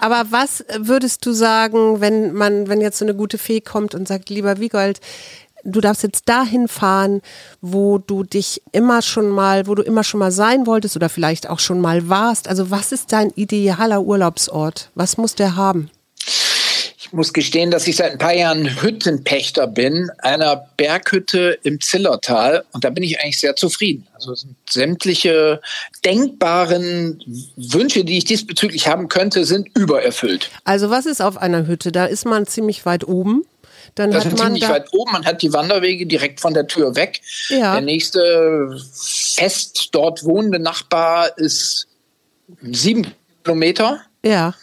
Aber 0.00 0.24
was 0.30 0.64
würdest 0.76 1.24
du 1.24 1.30
sagen, 1.30 2.00
wenn 2.00 2.32
man, 2.32 2.68
wenn 2.68 2.80
jetzt 2.80 2.98
so 2.98 3.04
eine 3.04 3.14
gute 3.14 3.38
Fee 3.38 3.60
kommt 3.60 3.94
und 3.94 4.08
sagt, 4.08 4.28
lieber 4.28 4.58
Wiegold, 4.58 4.98
du 5.68 5.80
darfst 5.80 6.02
jetzt 6.02 6.28
dahin 6.28 6.68
fahren, 6.68 7.20
wo 7.60 7.98
du 7.98 8.24
dich 8.24 8.62
immer 8.72 9.02
schon 9.02 9.28
mal, 9.28 9.66
wo 9.66 9.74
du 9.74 9.82
immer 9.82 10.04
schon 10.04 10.20
mal 10.20 10.32
sein 10.32 10.66
wolltest 10.66 10.96
oder 10.96 11.08
vielleicht 11.08 11.48
auch 11.48 11.58
schon 11.58 11.80
mal 11.80 12.08
warst. 12.08 12.48
Also 12.48 12.70
was 12.70 12.92
ist 12.92 13.12
dein 13.12 13.30
idealer 13.30 14.02
Urlaubsort? 14.02 14.90
Was 14.94 15.16
muss 15.16 15.34
der 15.34 15.56
haben? 15.56 15.90
Ich 17.08 17.14
muss 17.14 17.32
gestehen, 17.32 17.70
dass 17.70 17.88
ich 17.88 17.96
seit 17.96 18.12
ein 18.12 18.18
paar 18.18 18.34
Jahren 18.34 18.82
Hüttenpächter 18.82 19.66
bin, 19.66 20.10
einer 20.18 20.68
Berghütte 20.76 21.58
im 21.62 21.80
Zillertal. 21.80 22.64
Und 22.72 22.84
da 22.84 22.90
bin 22.90 23.02
ich 23.02 23.18
eigentlich 23.18 23.40
sehr 23.40 23.56
zufrieden. 23.56 24.06
Also 24.12 24.34
sämtliche 24.68 25.62
denkbaren 26.04 27.18
Wünsche, 27.56 28.04
die 28.04 28.18
ich 28.18 28.26
diesbezüglich 28.26 28.88
haben 28.88 29.08
könnte, 29.08 29.46
sind 29.46 29.70
übererfüllt. 29.74 30.50
Also 30.64 30.90
was 30.90 31.06
ist 31.06 31.22
auf 31.22 31.38
einer 31.38 31.66
Hütte? 31.66 31.92
Da 31.92 32.04
ist 32.04 32.26
man 32.26 32.46
ziemlich 32.46 32.84
weit 32.84 33.08
oben. 33.08 33.42
Dann 33.94 34.10
Das 34.10 34.24
hat 34.24 34.32
ist 34.32 34.38
man 34.38 34.46
ziemlich 34.48 34.64
da, 34.64 34.70
weit 34.70 34.86
oben. 34.92 35.12
Man 35.12 35.24
hat 35.24 35.42
die 35.42 35.52
Wanderwege 35.52 36.06
direkt 36.06 36.40
von 36.40 36.54
der 36.54 36.66
Tür 36.66 36.94
weg. 36.96 37.20
Ja. 37.48 37.72
Der 37.74 37.80
nächste 37.82 38.78
fest 38.94 39.88
dort 39.92 40.24
wohnende 40.24 40.58
Nachbar 40.58 41.36
ist 41.38 41.86
sieben 42.62 43.12
Kilometer. 43.44 44.00
ja. 44.24 44.54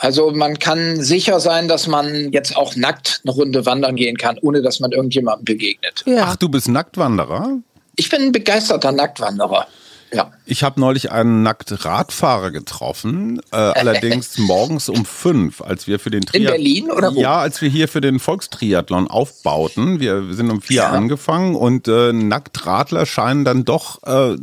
Also 0.00 0.30
man 0.30 0.60
kann 0.60 1.02
sicher 1.02 1.40
sein, 1.40 1.66
dass 1.66 1.88
man 1.88 2.30
jetzt 2.30 2.56
auch 2.56 2.76
nackt 2.76 3.20
eine 3.24 3.32
Runde 3.32 3.66
wandern 3.66 3.96
gehen 3.96 4.16
kann, 4.16 4.38
ohne 4.42 4.62
dass 4.62 4.78
man 4.78 4.92
irgendjemandem 4.92 5.44
begegnet. 5.44 6.04
Ja. 6.06 6.26
Ach, 6.28 6.36
du 6.36 6.48
bist 6.48 6.68
Nacktwanderer? 6.68 7.58
Ich 7.96 8.08
bin 8.08 8.22
ein 8.22 8.30
begeisterter 8.30 8.92
Nacktwanderer. 8.92 9.66
Ja. 10.12 10.32
Ich 10.46 10.62
habe 10.62 10.80
neulich 10.80 11.12
einen 11.12 11.42
Nackt-Radfahrer 11.42 12.50
getroffen, 12.50 13.40
äh, 13.52 13.56
allerdings 13.56 14.38
morgens 14.38 14.88
um 14.88 15.04
fünf, 15.04 15.60
als 15.60 15.86
wir 15.86 15.98
für 15.98 16.10
den 16.10 16.22
In 16.32 16.44
Berlin 16.44 16.90
oder 16.90 17.14
wo? 17.14 17.20
Ja, 17.20 17.38
als 17.38 17.60
wir 17.60 17.68
hier 17.68 17.88
für 17.88 18.00
den 18.00 18.18
Volkstriathlon 18.18 19.08
aufbauten. 19.08 20.00
Wir 20.00 20.32
sind 20.32 20.50
um 20.50 20.62
vier 20.62 20.76
Ja. 20.82 20.90
angefangen 20.90 21.54
und 21.54 21.88
äh, 21.88 22.12
Nacktradler 22.12 23.04
scheinen 23.06 23.44
dann 23.44 23.64
doch 23.64 24.02
äh, 24.04 24.36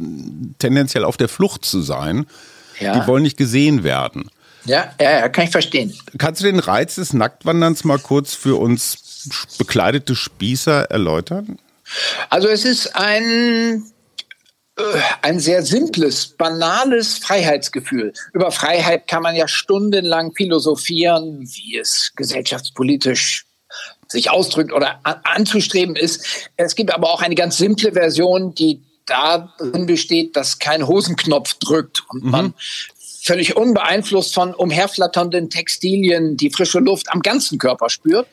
tendenziell 0.60 1.04
auf 1.04 1.18
der 1.18 1.30
Flucht 1.30 1.66
zu 1.66 1.82
sein. 1.82 2.26
Ja. 2.80 3.00
Die 3.00 3.08
wollen 3.08 3.24
nicht 3.24 3.38
gesehen 3.38 3.84
werden. 3.84 4.30
Ja, 4.66 4.92
ja, 5.00 5.12
ja, 5.20 5.30
kann 5.30 5.46
ich 5.46 5.52
verstehen. 5.52 5.94
Kannst 6.18 6.42
du 6.42 6.46
den 6.46 6.60
Reiz 6.60 6.96
des 6.96 7.14
Nacktwanderns 7.14 7.84
mal 7.84 8.00
kurz 8.00 8.34
für 8.34 8.56
uns 8.60 9.30
bekleidete 9.58 10.16
Spießer 10.16 10.86
erläutern? 10.92 11.60
Also 12.30 12.48
es 12.48 12.66
ist 12.66 12.96
ein 12.96 13.84
ein 15.22 15.40
sehr 15.40 15.64
simples, 15.64 16.28
banales 16.28 17.18
Freiheitsgefühl. 17.18 18.14
Über 18.34 18.52
Freiheit 18.52 19.08
kann 19.08 19.24
man 19.24 19.36
ja 19.36 19.48
stundenlang 19.48 20.34
philosophieren, 20.34 21.42
wie 21.42 21.78
es 21.78 22.12
gesellschaftspolitisch 22.16 23.46
sich 24.08 24.30
ausdrückt 24.30 24.72
oder 24.74 25.00
anzustreben 25.04 25.96
ist. 25.96 26.50
Es 26.58 26.76
gibt 26.76 26.94
aber 26.94 27.12
auch 27.12 27.22
eine 27.22 27.36
ganz 27.36 27.58
simple 27.58 27.94
Version, 27.94 28.54
die 28.54 28.82
darin 29.06 29.86
besteht, 29.86 30.36
dass 30.36 30.60
kein 30.60 30.88
Hosenknopf 30.88 31.56
drückt 31.56 32.04
und 32.10 32.24
man 32.24 32.54
völlig 33.24 33.56
unbeeinflusst 33.56 34.34
von 34.34 34.54
umherflatternden 34.54 35.50
Textilien 35.50 36.38
die 36.38 36.52
frische 36.52 36.80
Luft 36.80 37.12
am 37.12 37.22
ganzen 37.22 37.58
Körper 37.58 37.90
spürt. 37.90 38.28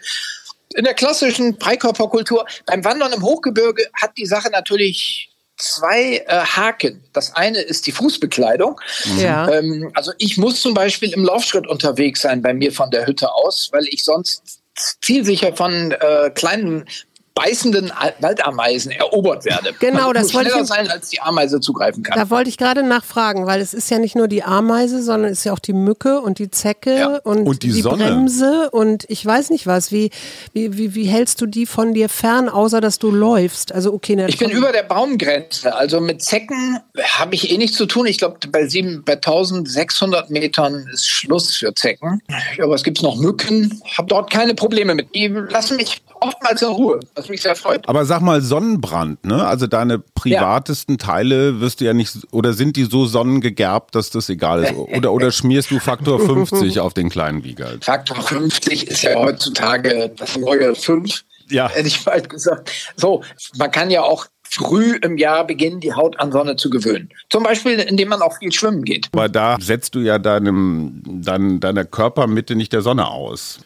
In 0.75 0.85
der 0.85 0.95
klassischen 0.95 1.59
Freikörperkultur, 1.59 2.47
beim 2.67 2.85
Wandern 2.85 3.13
im 3.13 3.23
Hochgebirge 3.23 3.89
hat 3.95 4.17
die 4.17 4.27
Sache 4.27 4.51
natürlich 4.51 5.32
zwei 5.63 6.25
äh, 6.27 6.41
Haken. 6.41 7.05
Das 7.13 7.35
eine 7.35 7.61
ist 7.61 7.87
die 7.87 7.93
Fußbekleidung. 7.93 8.81
Ja. 9.19 9.49
Ähm, 9.51 9.91
also 9.95 10.13
ich 10.19 10.37
muss 10.37 10.61
zum 10.61 10.75
Beispiel 10.75 11.13
im 11.13 11.25
Laufschritt 11.25 11.67
unterwegs 11.67 12.23
sein 12.23 12.43
bei 12.43 12.53
mir 12.53 12.73
von 12.73 12.91
der 12.91 13.07
Hütte 13.07 13.33
aus, 13.33 13.69
weil 13.73 13.87
ich 13.89 14.05
sonst 14.05 14.61
zielsicher 15.01 15.55
von 15.55 15.93
äh, 15.93 16.31
kleinen 16.31 16.87
beißenden 17.35 17.91
Al- 17.91 18.15
Waldameisen 18.21 18.93
erobert 18.93 19.45
werde. 19.45 19.73
Genau, 19.81 20.05
Man 20.07 20.15
das 20.15 20.35
wollte 20.35 20.49
ich 20.49 20.55
schneller 20.55 20.61
im- 20.61 20.67
sein, 20.67 20.89
als 20.91 21.09
die 21.09 21.21
Ameise 21.21 21.61
zugreifen 21.61 22.03
kann. 22.03 22.19
Da 22.19 22.29
wollte 22.31 22.51
ich 22.51 22.59
gerade 22.59 22.83
nachfragen, 22.83 23.47
weil 23.47 23.61
es 23.61 23.73
ist 23.75 23.91
ja 23.91 23.99
nicht 23.99 24.17
nur 24.17 24.29
die 24.29 24.43
Ameise, 24.43 25.03
sondern 25.03 25.31
es 25.33 25.39
ist 25.39 25.45
ja 25.45 25.53
auch 25.53 25.59
die 25.59 25.73
Mücke 25.73 26.21
und 26.21 26.39
die 26.39 26.51
Zecke 26.51 26.97
Ja. 26.99 27.17
und, 27.25 27.47
Und 27.47 27.63
die 27.63 27.71
Sonne. 27.81 28.05
Bremse 28.07 28.71
und 28.71 29.05
ich 29.09 29.25
weiß 29.25 29.51
nicht 29.51 29.67
was. 29.67 29.93
Wie, 29.93 30.11
wie, 30.53 30.77
wie, 30.77 30.95
wie 30.95 31.05
hältst 31.05 31.41
du 31.41 31.47
die 31.47 31.67
von 31.67 31.95
dir 31.95 32.09
fern, 32.09 32.49
außer 32.49 32.81
dass 32.81 32.99
du 32.99 33.11
läufst? 33.11 33.73
Also 33.73 33.93
okay, 33.93 34.17
ne, 34.17 34.29
Ich 34.29 34.39
bin 34.39 34.51
über 34.51 34.73
der 34.73 34.83
Baumgrenze. 34.83 35.75
Also 35.75 36.01
mit 36.01 36.23
Zecken 36.23 36.79
habe 37.03 37.35
ich 37.35 37.51
eh 37.51 37.57
nichts 37.59 37.77
zu 37.77 37.87
tun. 37.87 38.07
Ich 38.07 38.19
glaube, 38.19 38.37
bei, 38.51 38.67
sieben- 38.67 39.03
bei 39.05 39.15
1600 39.17 40.31
Metern 40.31 40.87
ist 40.93 41.09
Schluss 41.09 41.57
für 41.57 41.75
Zecken. 41.75 42.21
Ja, 42.59 42.69
was 42.69 42.83
gibt's 42.85 43.03
noch? 43.03 43.17
Mücken. 43.17 43.81
Habe 43.97 44.09
dort 44.09 44.31
keine 44.31 44.55
Probleme 44.55 44.95
mit. 44.95 45.15
Die 45.15 45.29
lassen 45.29 45.77
mich 45.77 46.03
oftmals 46.21 46.63
in 46.63 46.69
Ruhe, 46.69 47.01
was 47.23 47.29
mich 47.29 47.43
sehr 47.43 47.57
freut. 47.57 47.89
Aber 47.89 48.05
sag 48.05 48.21
mal 48.21 48.41
Sonnenbrand, 48.43 49.25
ne? 49.25 49.47
Also 49.47 49.67
deine 49.67 49.99
privatesten 49.99 50.99
Teile 50.99 51.61
wirst 51.61 51.81
du 51.81 51.85
ja 51.85 51.95
nicht 51.95 52.17
oder 52.33 52.53
sind 52.53 52.77
die 52.77 52.85
so 52.85 53.07
sonnengegerbt, 53.07 53.95
dass 53.95 54.11
das 54.11 54.29
egal 54.29 54.65
ist? 54.65 54.73
Oder 54.97 55.13
oder 55.13 55.31
schmierst 55.31 55.71
du 55.71 55.79
Faktor 55.79 56.21
50 56.21 56.81
auf 56.81 56.95
den 56.95 57.09
kleinen 57.09 57.45
Wiegald? 57.45 57.85
Faktor 57.85 58.21
50 58.21 58.89
ist 58.89 59.03
ja 59.03 59.15
heutzutage 59.15 60.13
das 60.17 60.37
neue 60.37 60.75
5. 60.75 61.25
Ja. 61.49 61.69
Hätte 61.69 61.89
ich 61.89 62.05
bald 62.05 62.29
gesagt. 62.29 62.71
So, 62.97 63.23
man 63.57 63.71
kann 63.71 63.91
ja 63.91 64.03
auch 64.03 64.27
früh 64.53 64.99
im 65.03 65.17
Jahr 65.17 65.47
beginnen, 65.47 65.81
die 65.81 65.95
Haut 65.95 66.19
an 66.21 66.31
Sonne 66.31 66.57
zu 66.57 66.69
gewöhnen. 66.71 67.09
Zum 67.31 67.43
Beispiel, 67.43 67.79
indem 67.79 68.09
man 68.09 68.21
auch 68.23 68.39
viel 68.39 68.53
schwimmen 68.53 68.85
geht. 68.85 69.09
Aber 69.13 69.29
da 69.29 69.57
setzt 69.61 69.95
du 69.95 70.01
ja 70.01 70.19
deinem, 70.19 71.03
dein, 71.07 71.61
deiner 71.61 71.85
Körpermitte 71.85 72.55
nicht 72.55 72.73
der 72.73 72.83
Sonne 72.83 73.09
aus. 73.09 73.61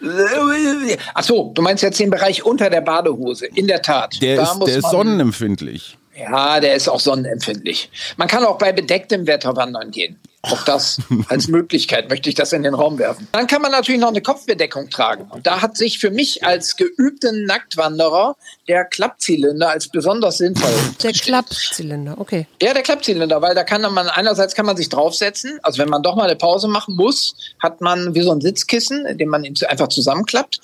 Ach 1.15 1.23
so, 1.23 1.53
du 1.55 1.63
meinst 1.63 1.83
jetzt 1.83 1.99
den 1.99 2.11
Bereich 2.11 2.45
unter 2.45 2.71
der 2.71 2.81
Badehose. 2.81 3.47
In 3.47 3.67
der 3.67 3.83
Tat. 3.83 4.21
Der 4.23 4.37
Da 4.37 4.43
ist, 4.43 4.61
der 4.67 4.79
ist 4.79 4.91
sonnenempfindlich. 4.91 5.99
Ja, 6.19 6.61
der 6.61 6.75
ist 6.75 6.89
auch 6.89 7.01
sonnenempfindlich. 7.01 7.91
Man 8.17 8.29
kann 8.29 8.45
auch 8.45 8.57
bei 8.57 8.73
bedecktem 8.73 9.27
Wetter 9.27 9.55
wandern 9.55 9.91
gehen. 9.91 10.19
Auch 10.51 10.63
das 10.65 10.99
als 11.29 11.49
Möglichkeit 11.49 12.09
möchte 12.09 12.29
ich 12.29 12.35
das 12.35 12.53
in 12.53 12.63
den 12.63 12.75
Raum 12.75 12.99
werfen. 12.99 13.29
Dann 13.33 13.47
kann 13.47 13.63
man 13.63 13.73
natürlich 13.73 14.01
noch 14.01 14.09
eine 14.09 14.23
Kopfbedeckung 14.23 14.91
tragen. 14.91 15.29
Und 15.31 15.47
da 15.47 15.63
hat 15.63 15.77
sich 15.77 15.99
für 15.99 16.11
mich 16.11 16.45
als 16.45 16.77
geübten 16.77 17.45
Nacktwanderer 17.45 18.37
der 18.69 18.85
Klappzylinder 18.85 19.71
als 19.71 19.89
besonders 19.89 20.39
sinnvoll. 20.39 20.71
der 21.03 21.13
Klappzylinder, 21.13 22.15
okay. 22.19 22.47
Ja, 22.63 22.75
der 22.75 22.83
Klappzylinder, 22.83 23.43
weil 23.43 23.55
da 23.55 23.65
kann 23.65 23.83
man 23.83 24.09
einerseits 24.09 24.55
kann 24.55 24.67
man 24.67 24.77
sich 24.77 24.89
draufsetzen. 24.89 25.59
Also 25.63 25.79
wenn 25.79 25.89
man 25.89 26.03
doch 26.03 26.17
mal 26.17 26.25
eine 26.25 26.37
Pause 26.37 26.69
machen 26.69 26.97
muss, 26.97 27.35
hat 27.63 27.81
man 27.81 28.15
wie 28.15 28.23
so 28.23 28.33
ein 28.33 28.41
Sitzkissen, 28.41 29.07
in 29.07 29.19
dem 29.19 29.29
man 29.29 29.45
ihn 29.45 29.55
einfach 29.69 29.89
zusammenklappt. 29.89 30.61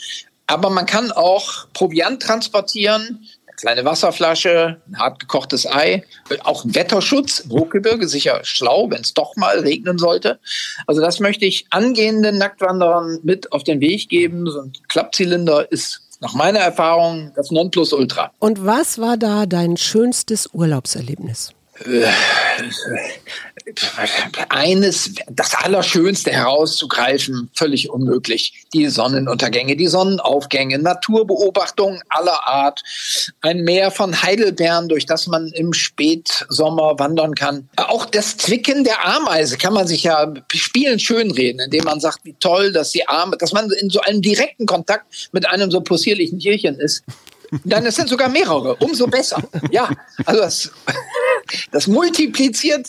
Aber 0.47 0.71
man 0.71 0.87
kann 0.87 1.13
auch 1.13 1.67
Proviant 1.73 2.23
transportieren, 2.23 3.27
kleine 3.57 3.85
Wasserflasche, 3.85 4.81
ein 4.89 4.99
hart 4.99 5.21
gekochtes 5.21 5.67
Ei, 5.67 6.05
auch 6.45 6.65
Wetterschutz 6.67 7.41
im 7.41 7.51
Hochgebirge, 7.51 8.09
sicher 8.09 8.41
schlau, 8.45 8.91
wenn 8.91 9.01
es 9.01 9.15
doch 9.15 9.37
mal 9.37 9.59
regnen 9.61 9.99
sollte. 9.99 10.39
Also 10.87 11.01
das 11.01 11.21
möchte 11.21 11.45
ich 11.45 11.67
angehenden 11.71 12.39
Nacktwanderern 12.39 13.21
mit 13.23 13.53
auf 13.53 13.65
den 13.65 13.81
Weg 13.81 14.09
geben. 14.09 14.47
So 14.47 14.61
ein 14.61 14.73
Klappzylinder 14.89 15.71
ist 15.71 16.03
nach 16.21 16.35
meiner 16.35 16.61
Erfahrung 16.61 17.33
das 17.35 17.51
Nonplusultra. 17.51 18.33
Und 18.39 18.65
was 18.65 18.99
war 18.99 19.17
da 19.17 19.47
dein 19.47 19.77
schönstes 19.77 20.49
Urlaubserlebnis? 20.53 21.53
Eines, 24.49 25.15
das 25.31 25.55
Allerschönste 25.55 26.31
herauszugreifen, 26.31 27.51
völlig 27.55 27.91
unmöglich. 27.91 28.65
Die 28.73 28.89
Sonnenuntergänge, 28.89 29.77
die 29.77 29.87
Sonnenaufgänge, 29.87 30.79
Naturbeobachtungen 30.79 32.01
aller 32.09 32.47
Art, 32.47 32.83
ein 33.41 33.63
Meer 33.65 33.91
von 33.91 34.23
Heidelbeeren, 34.23 34.89
durch 34.89 35.07
das 35.07 35.27
man 35.27 35.49
im 35.49 35.73
Spätsommer 35.73 36.99
wandern 36.99 37.35
kann. 37.35 37.69
Auch 37.77 38.07
das 38.07 38.37
Zwicken 38.37 38.85
der 38.85 39.05
Ameise 39.05 39.57
kann 39.59 39.75
man 39.75 39.87
sich 39.87 40.05
ja 40.05 40.33
spielen 40.53 40.99
schönreden, 40.99 41.61
indem 41.61 41.85
man 41.85 42.01
sagt, 42.01 42.25
wie 42.25 42.35
toll, 42.41 42.73
dass 42.73 42.91
die 42.91 43.09
Arme, 43.09 43.37
dass 43.37 43.53
man 43.53 43.71
in 43.71 43.91
so 43.91 44.01
einem 44.01 44.23
direkten 44.23 44.67
Kontakt 44.67 45.31
mit 45.33 45.47
einem 45.49 45.71
so 45.71 45.81
possierlichen 45.81 46.39
Tierchen 46.39 46.79
ist. 46.79 47.05
Dann 47.65 47.85
es 47.87 47.97
sind 47.97 48.09
sogar 48.09 48.29
mehrere, 48.29 48.77
umso 48.77 49.07
besser. 49.07 49.43
Ja, 49.71 49.91
also 50.25 50.41
das, 50.41 50.73
das 51.71 51.87
multipliziert 51.87 52.89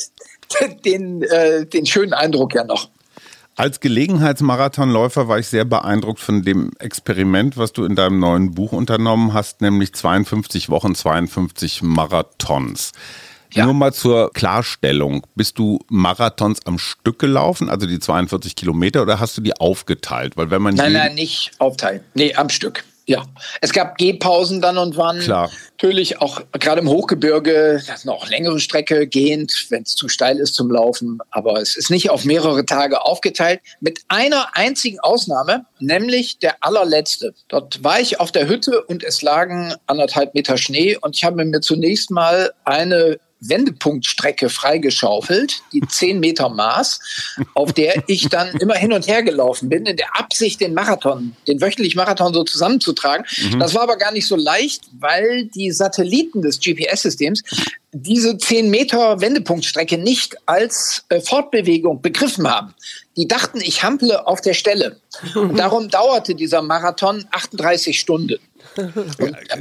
den, 0.86 1.24
äh, 1.24 1.66
den 1.66 1.86
schönen 1.86 2.14
Eindruck 2.14 2.56
ja 2.56 2.64
noch. 2.64 2.90
Als 3.56 3.80
Gelegenheitsmarathonläufer 3.80 5.28
war 5.28 5.38
ich 5.38 5.48
sehr 5.48 5.66
beeindruckt 5.66 6.20
von 6.20 6.42
dem 6.42 6.72
Experiment, 6.80 7.56
was 7.56 7.72
du 7.72 7.86
in 7.86 7.96
deinem 7.96 8.20
neuen 8.20 8.56
Buch 8.56 8.72
unternommen 8.72 9.34
hast, 9.34 9.62
nämlich 9.62 9.94
52 9.94 10.70
Wochen, 10.70 10.96
52 10.96 11.84
Marathons. 11.84 12.94
Ja. 13.52 13.66
Nur 13.66 13.76
mal 13.76 13.94
zur 13.94 14.32
Klarstellung. 14.34 15.28
Bist 15.36 15.60
du 15.60 15.78
Marathons 15.88 16.66
am 16.66 16.80
Stück 16.80 17.20
gelaufen, 17.20 17.70
also 17.70 17.86
die 17.86 18.00
42 18.00 18.56
Kilometer, 18.56 19.04
oder 19.04 19.20
hast 19.20 19.38
du 19.38 19.42
die 19.42 19.56
aufgeteilt? 19.56 20.36
Weil 20.36 20.50
wenn 20.50 20.64
man 20.64 20.74
nein, 20.74 20.94
nein, 20.94 21.14
nicht 21.14 21.52
aufteilen. 21.60 22.02
Nee, 22.16 22.34
am 22.34 22.50
Stück. 22.50 22.84
Ja, 23.06 23.24
es 23.60 23.74
gab 23.74 23.98
Gehpausen 23.98 24.62
dann 24.62 24.78
und 24.78 24.96
wann. 24.96 25.20
Klar. 25.20 25.52
Natürlich 25.72 26.22
auch 26.22 26.42
gerade 26.54 26.80
im 26.80 26.90
Hochgebirge, 26.90 27.82
das 27.86 28.00
ist 28.00 28.06
noch 28.06 28.30
längere 28.30 28.60
Strecke 28.60 29.08
gehend, 29.08 29.68
wenn 29.70 29.84
es 29.84 29.96
zu 29.96 30.08
steil 30.08 30.38
ist 30.38 30.56
zum 30.56 30.72
Laufen. 30.72 31.20
Aber 31.30 31.60
es 31.60 31.76
ist 31.76 31.90
nicht 31.90 32.10
auf 32.10 32.24
mehrere 32.24 32.66
Tage 32.66 33.06
aufgeteilt. 33.06 33.60
Mit 33.82 34.00
einer 34.08 34.56
einzigen 34.56 35.00
Ausnahme, 35.02 35.66
nämlich 35.80 36.40
der 36.40 36.56
allerletzte. 36.62 37.34
Dort 37.50 37.84
war 37.84 38.00
ich 38.00 38.22
auf 38.22 38.32
der 38.32 38.48
Hütte 38.48 38.84
und 38.84 39.04
es 39.04 39.22
lagen 39.22 39.74
anderthalb 39.86 40.34
Meter 40.34 40.58
Schnee 40.58 40.96
und 40.96 41.16
ich 41.16 41.26
habe 41.26 41.44
mir 41.44 41.60
zunächst 41.60 42.10
mal 42.10 42.54
eine 42.64 43.20
Wendepunktstrecke 43.50 44.50
freigeschaufelt, 44.50 45.62
die 45.72 45.82
zehn 45.88 46.20
Meter 46.20 46.50
Maß, 46.50 47.00
auf 47.54 47.74
der 47.74 48.04
ich 48.08 48.30
dann 48.30 48.50
immer 48.60 48.76
hin 48.76 48.94
und 48.94 49.08
her 49.08 49.24
gelaufen 49.24 49.70
bin, 49.70 49.86
in 49.86 49.98
der 49.98 50.18
Absicht, 50.18 50.62
den 50.62 50.74
Marathon, 50.74 51.36
den 51.48 51.62
wöchentlichen 51.62 51.98
Marathon 51.98 52.34
so 52.34 52.44
zusammenzutragen. 52.44 53.26
Mhm. 53.52 53.60
Das 53.60 53.74
war 53.74 53.84
aber 53.84 53.98
gar 53.98 54.12
nicht 54.12 54.28
so 54.28 54.36
leicht, 54.36 54.84
weil 55.00 55.46
die 55.46 55.72
Satelliten 55.72 56.42
des 56.42 56.60
GPS-Systems 56.60 57.44
diese 57.94 58.38
zehn 58.38 58.70
Meter 58.70 59.22
Wendepunktstrecke 59.22 59.98
nicht 59.98 60.36
als 60.48 61.06
äh, 61.10 61.22
Fortbewegung 61.22 62.02
begriffen 62.02 62.50
haben. 62.50 62.74
Die 63.16 63.28
dachten, 63.28 63.60
ich 63.62 63.84
hample 63.84 64.26
auf 64.26 64.42
der 64.42 64.56
Stelle. 64.56 65.00
Und 65.36 65.58
darum 65.60 65.90
dauerte 65.90 66.34
dieser 66.34 66.64
Marathon 66.64 67.26
38 67.32 68.00
Stunden. 68.00 68.40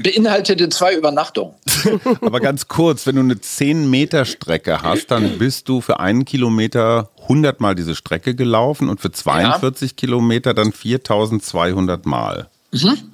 Beinhaltete 0.03 0.69
zwei 0.69 0.95
Übernachtungen. 0.95 1.55
Aber 2.21 2.41
ganz 2.41 2.69
kurz, 2.69 3.07
wenn 3.07 3.17
du 3.17 3.23
eine 3.23 3.41
10 3.41 3.89
Meter 3.89 4.25
Strecke 4.25 4.83
hast, 4.83 5.11
dann 5.11 5.39
bist 5.39 5.69
du 5.69 5.81
für 5.81 6.01
einen 6.01 6.25
Kilometer 6.25 7.11
100 7.23 7.61
Mal 7.61 7.75
diese 7.75 7.95
Strecke 7.95 8.35
gelaufen 8.35 8.89
und 8.89 9.01
für 9.01 9.13
42 9.13 9.91
ja. 9.91 9.97
Kilometer 9.97 10.55
dann 10.55 10.73
4200 10.73 12.07
Mal. 12.07 12.49
Mhm. 12.73 13.13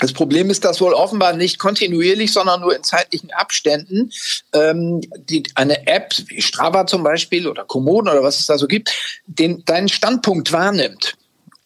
Das 0.00 0.12
Problem 0.12 0.48
ist, 0.48 0.64
dass 0.64 0.80
wohl 0.80 0.92
offenbar 0.92 1.32
nicht 1.32 1.58
kontinuierlich, 1.58 2.32
sondern 2.32 2.60
nur 2.60 2.74
in 2.74 2.84
zeitlichen 2.84 3.32
Abständen 3.32 4.12
ähm, 4.52 5.00
die, 5.28 5.42
eine 5.56 5.88
App 5.88 6.14
wie 6.26 6.40
Strava 6.40 6.86
zum 6.86 7.02
Beispiel 7.02 7.48
oder 7.48 7.64
Komoden 7.64 8.08
oder 8.08 8.22
was 8.22 8.38
es 8.38 8.46
da 8.46 8.58
so 8.58 8.68
gibt, 8.68 8.92
den, 9.26 9.64
deinen 9.64 9.88
Standpunkt 9.88 10.52
wahrnimmt. 10.52 11.16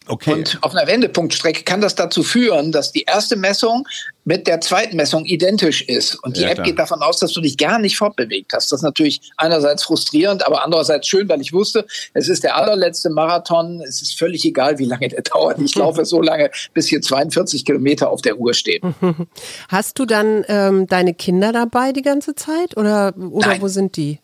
Okay. 0.07 0.33
Und 0.33 0.57
auf 0.61 0.75
einer 0.75 0.87
Wendepunktstrecke 0.87 1.63
kann 1.63 1.81
das 1.81 1.95
dazu 1.95 2.23
führen, 2.23 2.71
dass 2.71 2.91
die 2.91 3.03
erste 3.03 3.35
Messung 3.35 3.87
mit 4.25 4.47
der 4.47 4.61
zweiten 4.61 4.95
Messung 4.95 5.25
identisch 5.25 5.81
ist. 5.81 6.15
Und 6.23 6.37
die 6.37 6.41
ja, 6.41 6.49
App 6.49 6.55
klar. 6.55 6.67
geht 6.67 6.79
davon 6.79 7.01
aus, 7.01 7.19
dass 7.19 7.33
du 7.33 7.41
dich 7.41 7.57
gar 7.57 7.79
nicht 7.79 7.97
fortbewegt 7.97 8.53
hast. 8.53 8.71
Das 8.71 8.79
ist 8.79 8.83
natürlich 8.83 9.31
einerseits 9.37 9.83
frustrierend, 9.83 10.45
aber 10.45 10.63
andererseits 10.63 11.07
schön, 11.07 11.27
weil 11.29 11.41
ich 11.41 11.53
wusste, 11.53 11.85
es 12.13 12.29
ist 12.29 12.43
der 12.43 12.55
allerletzte 12.55 13.09
Marathon. 13.09 13.81
Es 13.81 14.01
ist 14.01 14.17
völlig 14.17 14.45
egal, 14.45 14.79
wie 14.79 14.85
lange 14.85 15.07
der 15.09 15.21
dauert. 15.33 15.59
Ich 15.59 15.75
laufe 15.75 16.05
so 16.05 16.21
lange, 16.21 16.51
bis 16.73 16.87
hier 16.87 17.01
42 17.01 17.65
Kilometer 17.65 18.09
auf 18.09 18.21
der 18.21 18.37
Uhr 18.37 18.53
stehen. 18.53 18.95
Hast 19.69 19.99
du 19.99 20.05
dann 20.05 20.43
ähm, 20.47 20.87
deine 20.87 21.13
Kinder 21.13 21.51
dabei 21.51 21.91
die 21.91 22.01
ganze 22.01 22.35
Zeit 22.35 22.77
oder, 22.77 23.13
oder 23.17 23.61
wo 23.61 23.67
sind 23.67 23.97
die? 23.97 24.19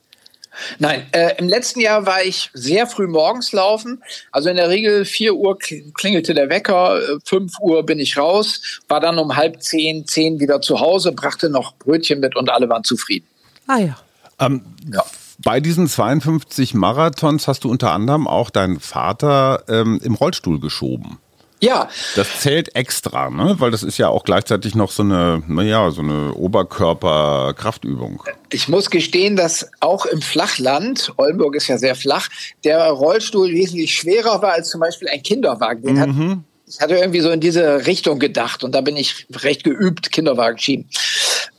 Nein, 0.77 1.05
äh, 1.11 1.35
im 1.37 1.47
letzten 1.47 1.79
Jahr 1.79 2.05
war 2.05 2.23
ich 2.23 2.49
sehr 2.53 2.87
früh 2.87 3.07
morgens 3.07 3.51
laufen. 3.51 4.03
Also 4.31 4.49
in 4.49 4.57
der 4.57 4.69
Regel 4.69 5.05
4 5.05 5.35
Uhr 5.35 5.57
klingelte 5.57 6.33
der 6.33 6.49
Wecker, 6.49 6.99
5 7.25 7.51
äh, 7.51 7.63
Uhr 7.63 7.85
bin 7.85 7.99
ich 7.99 8.17
raus, 8.17 8.81
war 8.87 8.99
dann 8.99 9.17
um 9.17 9.35
halb 9.35 9.61
zehn, 9.61 10.05
zehn 10.05 10.39
wieder 10.39 10.61
zu 10.61 10.79
Hause, 10.79 11.11
brachte 11.11 11.49
noch 11.49 11.75
Brötchen 11.75 12.19
mit 12.19 12.35
und 12.35 12.49
alle 12.49 12.69
waren 12.69 12.83
zufrieden. 12.83 13.27
Ah 13.67 13.77
ja. 13.77 13.97
Ähm, 14.39 14.61
ja. 14.91 15.03
Bei 15.43 15.61
diesen 15.61 15.87
52 15.87 16.73
Marathons 16.73 17.47
hast 17.47 17.63
du 17.63 17.69
unter 17.71 17.91
anderem 17.91 18.27
auch 18.27 18.49
deinen 18.49 18.79
Vater 18.79 19.63
ähm, 19.69 20.01
im 20.03 20.15
Rollstuhl 20.15 20.59
geschoben. 20.59 21.17
Ja. 21.61 21.89
Das 22.15 22.39
zählt 22.39 22.75
extra, 22.75 23.29
ne? 23.29 23.55
Weil 23.59 23.71
das 23.71 23.83
ist 23.83 23.97
ja 23.97 24.07
auch 24.09 24.23
gleichzeitig 24.23 24.75
noch 24.75 24.91
so 24.91 25.03
eine, 25.03 25.43
naja, 25.47 25.91
so 25.91 26.01
eine 26.01 26.33
Oberkörperkraftübung. 26.33 28.23
Ich 28.49 28.67
muss 28.67 28.89
gestehen, 28.89 29.35
dass 29.35 29.69
auch 29.79 30.05
im 30.05 30.21
Flachland, 30.21 31.13
Oldenburg 31.17 31.55
ist 31.55 31.67
ja 31.67 31.77
sehr 31.77 31.95
flach, 31.95 32.29
der 32.63 32.89
Rollstuhl 32.89 33.49
wesentlich 33.49 33.93
schwerer 33.93 34.41
war 34.41 34.53
als 34.53 34.69
zum 34.69 34.79
Beispiel 34.79 35.09
ein 35.09 35.21
Kinderwagen. 35.21 35.83
Den 35.83 35.95
mhm. 35.95 35.99
hat 36.31 36.39
ich 36.69 36.79
hatte 36.79 36.95
irgendwie 36.95 37.21
so 37.21 37.31
in 37.31 37.39
diese 37.39 37.87
Richtung 37.87 38.19
gedacht 38.19 38.63
und 38.63 38.73
da 38.73 38.81
bin 38.81 38.95
ich 38.95 39.25
recht 39.33 39.63
geübt, 39.63 40.11
Kinderwagen 40.11 40.57
schieben. 40.59 40.87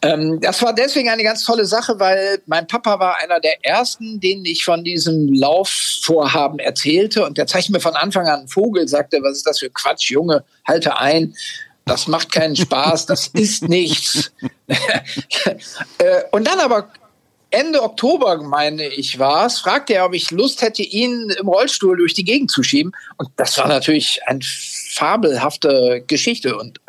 Ähm, 0.03 0.40
das 0.40 0.62
war 0.62 0.73
deswegen 0.73 1.09
eine 1.09 1.25
ganz 1.25 1.44
tolle 1.44 1.66
Sache, 1.66 1.99
weil 1.99 2.40
mein 2.46 2.66
Papa 2.66 3.01
war 3.01 3.16
einer 3.16 3.40
der 3.40 3.64
ersten, 3.64 4.20
denen 4.20 4.44
ich 4.44 4.64
von 4.64 4.85
diesem 4.85 5.33
Laufvorhaben 5.33 6.61
erzählte 6.61 7.27
und 7.27 7.38
der 7.38 7.49
zeigte 7.49 7.73
mir 7.73 7.81
von 7.81 7.96
Anfang 7.96 8.29
an 8.29 8.40
einen 8.40 8.49
Vogel, 8.49 8.87
sagte, 8.87 9.18
was 9.23 9.38
ist 9.38 9.46
das 9.46 9.59
für 9.59 9.70
Quatsch, 9.70 10.11
Junge, 10.11 10.44
halte 10.66 10.96
ein. 10.96 11.35
Das 11.87 12.07
macht 12.07 12.31
keinen 12.31 12.55
Spaß, 12.55 13.07
das 13.07 13.27
ist 13.33 13.68
nichts. 13.68 14.31
äh, 14.68 16.23
und 16.31 16.46
dann 16.46 16.61
aber 16.61 16.88
Ende 17.51 17.83
Oktober, 17.83 18.37
meine 18.43 18.87
ich, 18.87 19.19
war 19.19 19.47
es, 19.47 19.59
fragte 19.59 19.95
er, 19.95 20.07
ob 20.07 20.15
ich 20.15 20.31
Lust 20.31 20.63
hätte, 20.63 20.83
ihn 20.83 21.31
im 21.31 21.49
Rollstuhl 21.49 21.97
durch 21.97 22.15
die 22.15 22.25
Gegend 22.25 22.51
zu 22.51 22.63
schieben. 22.63 22.93
Und 23.17 23.29
das 23.37 23.59
war 23.59 23.67
natürlich 23.67 24.21
eine 24.27 24.41
fabelhafte 24.43 26.05
Geschichte. 26.07 26.57
Und 26.57 26.81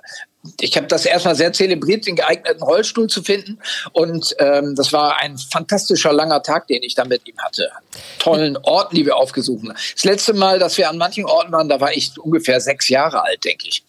ich 0.59 0.75
habe 0.77 0.87
das 0.87 1.05
erstmal 1.05 1.35
sehr 1.35 1.53
zelebriert, 1.53 2.05
den 2.05 2.15
geeigneten 2.15 2.61
Rollstuhl 2.61 3.07
zu 3.07 3.23
finden. 3.23 3.59
Und 3.93 4.35
ähm, 4.39 4.75
das 4.75 4.93
war 4.93 5.17
ein 5.19 5.37
fantastischer 5.37 6.13
langer 6.13 6.43
Tag, 6.43 6.67
den 6.67 6.83
ich 6.83 6.95
da 6.95 7.05
mit 7.05 7.27
ihm 7.27 7.37
hatte. 7.39 7.71
Tollen 8.19 8.57
Orten, 8.57 8.95
die 8.95 9.05
wir 9.05 9.17
aufgesucht 9.17 9.63
haben. 9.63 9.75
Das 9.95 10.03
letzte 10.03 10.33
Mal, 10.33 10.59
dass 10.59 10.77
wir 10.77 10.89
an 10.89 10.97
manchen 10.97 11.25
Orten 11.25 11.51
waren, 11.51 11.69
da 11.69 11.79
war 11.79 11.93
ich 11.93 12.17
ungefähr 12.19 12.59
sechs 12.59 12.89
Jahre 12.89 13.23
alt, 13.23 13.43
denke 13.43 13.67
ich. 13.67 13.83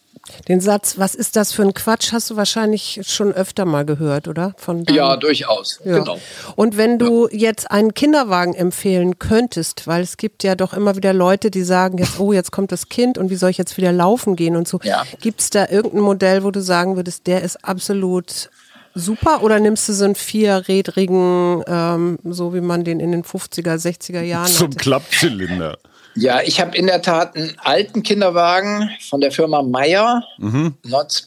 Den 0.48 0.60
Satz, 0.60 0.98
was 0.98 1.14
ist 1.14 1.34
das 1.34 1.52
für 1.52 1.62
ein 1.62 1.74
Quatsch, 1.74 2.12
hast 2.12 2.30
du 2.30 2.36
wahrscheinlich 2.36 3.00
schon 3.04 3.32
öfter 3.32 3.64
mal 3.64 3.84
gehört, 3.84 4.28
oder? 4.28 4.54
Von 4.56 4.84
ja, 4.84 5.16
durchaus. 5.16 5.80
Ja. 5.84 5.98
Genau. 5.98 6.18
Und 6.54 6.76
wenn 6.76 6.98
du 6.98 7.28
ja. 7.28 7.48
jetzt 7.48 7.70
einen 7.70 7.92
Kinderwagen 7.92 8.54
empfehlen 8.54 9.18
könntest, 9.18 9.86
weil 9.86 10.02
es 10.02 10.16
gibt 10.16 10.44
ja 10.44 10.54
doch 10.54 10.74
immer 10.74 10.94
wieder 10.96 11.12
Leute, 11.12 11.50
die 11.50 11.62
sagen 11.62 11.98
jetzt, 11.98 12.20
oh, 12.20 12.32
jetzt 12.32 12.52
kommt 12.52 12.70
das 12.70 12.88
Kind 12.88 13.18
und 13.18 13.30
wie 13.30 13.36
soll 13.36 13.50
ich 13.50 13.58
jetzt 13.58 13.76
wieder 13.76 13.90
laufen 13.90 14.36
gehen 14.36 14.54
und 14.54 14.68
so. 14.68 14.78
Ja. 14.84 15.04
Gibt 15.20 15.40
es 15.40 15.50
da 15.50 15.68
irgendein 15.68 16.02
Modell, 16.02 16.44
wo 16.44 16.52
du 16.52 16.62
sagen 16.62 16.94
würdest, 16.94 17.26
der 17.26 17.42
ist 17.42 17.64
absolut 17.64 18.50
super 18.94 19.42
oder 19.42 19.60
nimmst 19.60 19.88
du 19.88 19.92
so 19.92 20.04
einen 20.04 20.14
vierrädrigen, 20.14 21.62
ähm, 21.66 22.18
so 22.24 22.54
wie 22.54 22.60
man 22.60 22.84
den 22.84 23.00
in 23.00 23.12
den 23.12 23.24
50er, 23.24 23.76
60er 23.76 24.22
Jahren 24.22 24.46
Zum 24.46 24.68
hatte? 24.68 24.78
Klappzylinder. 24.78 25.78
Ja, 26.14 26.42
ich 26.42 26.60
habe 26.60 26.76
in 26.76 26.86
der 26.86 27.00
Tat 27.00 27.36
einen 27.36 27.56
alten 27.58 28.02
Kinderwagen 28.02 28.90
von 29.08 29.20
der 29.20 29.32
Firma 29.32 29.62
Meyer, 29.62 30.22
mhm. 30.38 30.74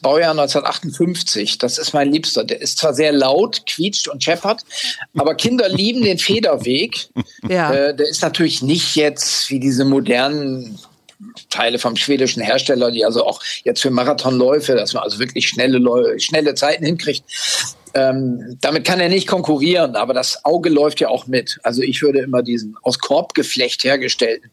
Baujahr 0.02 0.30
1958. 0.30 1.58
Das 1.58 1.78
ist 1.78 1.92
mein 1.92 2.12
Liebster. 2.12 2.44
Der 2.44 2.60
ist 2.60 2.78
zwar 2.78 2.94
sehr 2.94 3.12
laut, 3.12 3.66
quietscht 3.66 4.06
und 4.06 4.22
scheppert, 4.22 4.62
aber 5.16 5.34
Kinder 5.34 5.68
lieben 5.68 6.02
den 6.02 6.18
Federweg. 6.18 7.08
Ja. 7.48 7.72
Äh, 7.72 7.96
der 7.96 8.08
ist 8.08 8.22
natürlich 8.22 8.62
nicht 8.62 8.94
jetzt 8.94 9.50
wie 9.50 9.58
diese 9.58 9.84
modernen 9.84 10.78
Teile 11.50 11.78
vom 11.78 11.96
schwedischen 11.96 12.42
Hersteller, 12.42 12.90
die 12.90 13.04
also 13.04 13.24
auch 13.24 13.40
jetzt 13.64 13.80
für 13.80 13.90
Marathonläufe, 13.90 14.74
dass 14.74 14.92
man 14.92 15.02
also 15.02 15.18
wirklich 15.18 15.48
schnelle, 15.48 16.18
schnelle 16.18 16.54
Zeiten 16.54 16.84
hinkriegt. 16.84 17.24
Ähm, 17.94 18.58
damit 18.60 18.84
kann 18.84 19.00
er 19.00 19.08
nicht 19.08 19.26
konkurrieren, 19.26 19.96
aber 19.96 20.12
das 20.12 20.44
Auge 20.44 20.68
läuft 20.68 21.00
ja 21.00 21.08
auch 21.08 21.26
mit. 21.26 21.58
Also 21.62 21.82
ich 21.82 22.02
würde 22.02 22.18
immer 22.18 22.42
diesen 22.42 22.76
aus 22.82 22.98
Korbgeflecht 22.98 23.84
hergestellten 23.84 24.50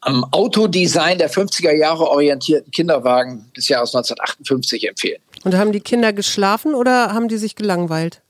am 0.00 0.24
Autodesign 0.32 1.18
der 1.18 1.30
50er 1.30 1.72
Jahre 1.72 2.08
orientierten 2.08 2.70
Kinderwagen 2.70 3.50
des 3.56 3.68
Jahres 3.68 3.94
1958 3.94 4.88
empfehlen. 4.88 5.20
Und 5.44 5.54
haben 5.54 5.72
die 5.72 5.80
Kinder 5.80 6.12
geschlafen 6.12 6.74
oder 6.74 7.12
haben 7.12 7.28
die 7.28 7.36
sich 7.36 7.54
gelangweilt? 7.54 8.22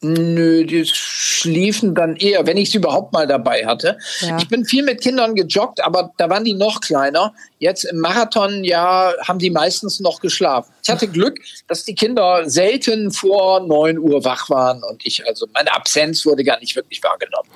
Nö, 0.00 0.64
die 0.64 0.84
schliefen 0.84 1.92
dann 1.92 2.14
eher, 2.14 2.46
wenn 2.46 2.56
ich 2.56 2.70
sie 2.70 2.78
überhaupt 2.78 3.12
mal 3.12 3.26
dabei 3.26 3.66
hatte. 3.66 3.98
Ja. 4.20 4.38
Ich 4.38 4.48
bin 4.48 4.64
viel 4.64 4.84
mit 4.84 5.00
Kindern 5.00 5.34
gejoggt, 5.34 5.80
aber 5.84 6.12
da 6.18 6.30
waren 6.30 6.44
die 6.44 6.54
noch 6.54 6.80
kleiner. 6.80 7.34
Jetzt 7.58 7.82
im 7.82 7.98
Marathon, 7.98 8.62
ja, 8.62 9.12
haben 9.26 9.40
die 9.40 9.50
meistens 9.50 9.98
noch 9.98 10.20
geschlafen. 10.20 10.72
Ich 10.84 10.88
hatte 10.88 11.08
Glück, 11.08 11.40
dass 11.66 11.84
die 11.84 11.96
Kinder 11.96 12.48
selten 12.48 13.10
vor 13.10 13.58
9 13.66 13.98
Uhr 13.98 14.24
wach 14.24 14.48
waren 14.50 14.84
und 14.84 15.04
ich, 15.04 15.26
also 15.26 15.48
meine 15.52 15.74
Absenz 15.74 16.24
wurde 16.24 16.44
gar 16.44 16.60
nicht 16.60 16.76
wirklich 16.76 17.02
wahrgenommen. 17.02 17.50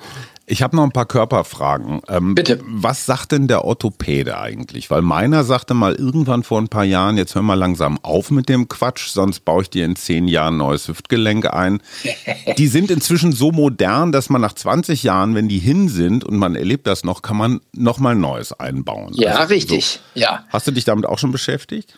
Ich 0.45 0.61
habe 0.61 0.75
noch 0.75 0.83
ein 0.83 0.91
paar 0.91 1.05
Körperfragen. 1.05 2.01
Ähm, 2.09 2.35
Bitte. 2.35 2.59
Was 2.65 3.05
sagt 3.05 3.31
denn 3.31 3.47
der 3.47 3.63
Orthopäde 3.63 4.37
eigentlich? 4.37 4.91
Weil 4.91 5.01
meiner 5.01 5.45
sagte 5.45 5.73
mal 5.73 5.95
irgendwann 5.95 6.43
vor 6.43 6.59
ein 6.59 6.67
paar 6.67 6.83
Jahren, 6.83 7.17
jetzt 7.17 7.33
hör 7.35 7.41
mal 7.41 7.53
langsam 7.53 7.97
auf 8.03 8.29
mit 8.29 8.49
dem 8.49 8.67
Quatsch, 8.67 9.07
sonst 9.07 9.45
baue 9.45 9.61
ich 9.61 9.69
dir 9.69 9.85
in 9.85 9.95
zehn 9.95 10.27
Jahren 10.27 10.55
ein 10.55 10.57
neues 10.57 10.89
Hüftgelenk 10.89 11.53
ein. 11.53 11.81
die 12.57 12.67
sind 12.67 12.91
inzwischen 12.91 13.31
so 13.31 13.51
modern, 13.51 14.11
dass 14.11 14.29
man 14.29 14.41
nach 14.41 14.53
20 14.53 15.03
Jahren, 15.03 15.33
wenn 15.33 15.47
die 15.47 15.59
hin 15.59 15.87
sind 15.87 16.25
und 16.25 16.35
man 16.35 16.55
erlebt 16.55 16.87
das 16.87 17.05
noch, 17.05 17.21
kann 17.21 17.37
man 17.37 17.61
nochmal 17.71 18.15
Neues 18.15 18.51
einbauen. 18.51 19.13
Ja, 19.13 19.35
also, 19.35 19.53
richtig. 19.53 20.01
So. 20.13 20.19
Ja. 20.19 20.43
Hast 20.49 20.67
du 20.67 20.71
dich 20.71 20.83
damit 20.83 21.05
auch 21.05 21.19
schon 21.19 21.31
beschäftigt? 21.31 21.97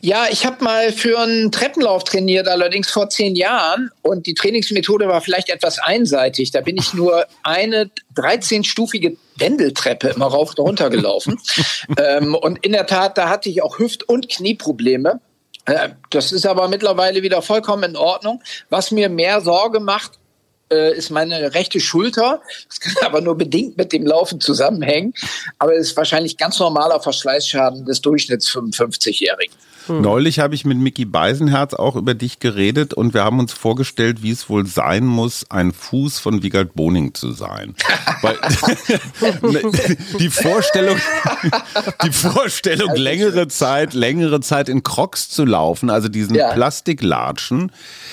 Ja, 0.00 0.26
ich 0.30 0.46
habe 0.46 0.62
mal 0.62 0.92
für 0.92 1.18
einen 1.18 1.50
Treppenlauf 1.50 2.04
trainiert, 2.04 2.48
allerdings 2.48 2.90
vor 2.90 3.10
zehn 3.10 3.34
Jahren. 3.34 3.90
Und 4.02 4.26
die 4.26 4.34
Trainingsmethode 4.34 5.08
war 5.08 5.20
vielleicht 5.20 5.50
etwas 5.50 5.78
einseitig. 5.78 6.50
Da 6.52 6.60
bin 6.60 6.76
ich 6.76 6.94
nur 6.94 7.26
eine 7.42 7.90
13-stufige 8.16 9.16
Wendeltreppe 9.36 10.08
immer 10.08 10.26
rauf 10.26 10.50
und 10.50 10.60
runter 10.60 10.90
gelaufen. 10.90 11.38
ähm, 11.98 12.34
und 12.34 12.64
in 12.64 12.72
der 12.72 12.86
Tat, 12.86 13.18
da 13.18 13.28
hatte 13.28 13.48
ich 13.48 13.62
auch 13.62 13.78
Hüft- 13.78 14.08
und 14.08 14.28
Knieprobleme. 14.28 15.20
Äh, 15.66 15.90
das 16.10 16.32
ist 16.32 16.46
aber 16.46 16.68
mittlerweile 16.68 17.22
wieder 17.22 17.42
vollkommen 17.42 17.82
in 17.82 17.96
Ordnung. 17.96 18.42
Was 18.68 18.90
mir 18.90 19.08
mehr 19.08 19.40
Sorge 19.40 19.80
macht, 19.80 20.19
äh, 20.72 20.96
ist 20.96 21.10
meine 21.10 21.54
rechte 21.54 21.80
Schulter. 21.80 22.42
Das 22.68 22.80
kann 22.80 22.94
aber 23.04 23.20
nur 23.20 23.36
bedingt 23.36 23.76
mit 23.76 23.92
dem 23.92 24.06
Laufen 24.06 24.40
zusammenhängen. 24.40 25.14
Aber 25.58 25.74
es 25.74 25.88
ist 25.88 25.96
wahrscheinlich 25.96 26.36
ganz 26.36 26.58
normaler 26.58 27.00
Verschleißschaden 27.00 27.84
des 27.84 28.00
Durchschnitts 28.00 28.48
55-Jährigen. 28.50 29.54
Hm. 29.86 30.00
Neulich 30.02 30.38
habe 30.38 30.54
ich 30.54 30.64
mit 30.64 30.78
Mickey 30.78 31.04
Beisenherz 31.04 31.74
auch 31.74 31.96
über 31.96 32.14
dich 32.14 32.38
geredet 32.38 32.94
und 32.94 33.14
wir 33.14 33.24
haben 33.24 33.38
uns 33.38 33.52
vorgestellt, 33.52 34.22
wie 34.22 34.30
es 34.30 34.48
wohl 34.48 34.66
sein 34.66 35.04
muss, 35.06 35.46
ein 35.50 35.72
Fuß 35.72 36.18
von 36.18 36.42
Wiegald 36.42 36.74
Boning 36.74 37.14
zu 37.14 37.32
sein. 37.32 37.74
Weil 38.22 38.36
die 40.18 40.30
Vorstellung, 40.30 40.98
die 42.04 42.12
Vorstellung, 42.12 42.94
längere 42.94 43.48
Zeit, 43.48 43.94
längere 43.94 44.40
Zeit 44.40 44.68
in 44.68 44.82
Crocs 44.82 45.30
zu 45.30 45.44
laufen, 45.44 45.90
also 45.90 46.08
diesen 46.08 46.34
ja. 46.34 46.52
Plastiklatschen. 46.52 47.72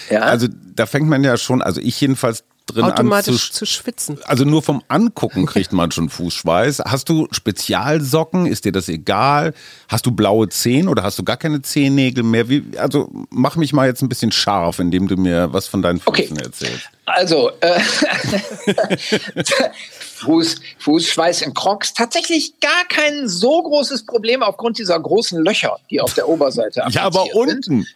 Ja. 0.09 0.21
Also 0.21 0.47
da 0.75 0.85
fängt 0.85 1.09
man 1.09 1.23
ja 1.23 1.37
schon, 1.37 1.61
also 1.61 1.81
ich 1.81 1.99
jedenfalls 1.99 2.43
drin 2.67 2.85
Automatisch 2.85 3.51
zu, 3.51 3.59
zu, 3.59 3.65
schwitzen. 3.65 4.19
Also 4.25 4.43
nur 4.45 4.61
vom 4.61 4.83
Angucken 4.87 5.45
kriegt 5.45 5.73
man 5.73 5.91
schon 5.91 6.09
Fußschweiß. 6.09 6.83
Hast 6.85 7.09
du 7.09 7.27
Spezialsocken? 7.31 8.45
Ist 8.45 8.65
dir 8.65 8.71
das 8.71 8.89
egal? 8.89 9.53
Hast 9.87 10.05
du 10.05 10.11
blaue 10.11 10.49
Zehen 10.49 10.87
oder 10.87 11.03
hast 11.03 11.17
du 11.17 11.23
gar 11.23 11.37
keine 11.37 11.61
Zehennägel 11.61 12.23
mehr? 12.23 12.49
Wie, 12.49 12.63
also 12.77 13.09
mach 13.29 13.55
mich 13.55 13.73
mal 13.73 13.87
jetzt 13.87 14.01
ein 14.01 14.09
bisschen 14.09 14.31
scharf, 14.31 14.79
indem 14.79 15.07
du 15.07 15.17
mir 15.17 15.51
was 15.53 15.67
von 15.67 15.81
deinen 15.81 15.99
Füßen 15.99 16.37
okay. 16.37 16.43
erzählst. 16.43 16.89
Also, 17.05 17.51
äh, 17.61 17.79
Fuß, 20.17 20.55
Fußschweiß 20.79 21.43
in 21.43 21.53
Crocs. 21.53 21.93
Tatsächlich 21.93 22.59
gar 22.59 22.85
kein 22.89 23.27
so 23.27 23.61
großes 23.63 24.05
Problem 24.05 24.43
aufgrund 24.43 24.77
dieser 24.77 24.99
großen 24.99 25.43
Löcher, 25.43 25.77
die 25.89 26.01
auf 26.01 26.13
der 26.15 26.27
Oberseite 26.27 26.83
Ja, 26.89 27.03
aber 27.03 27.33
unten. 27.33 27.61
Sind. 27.61 27.87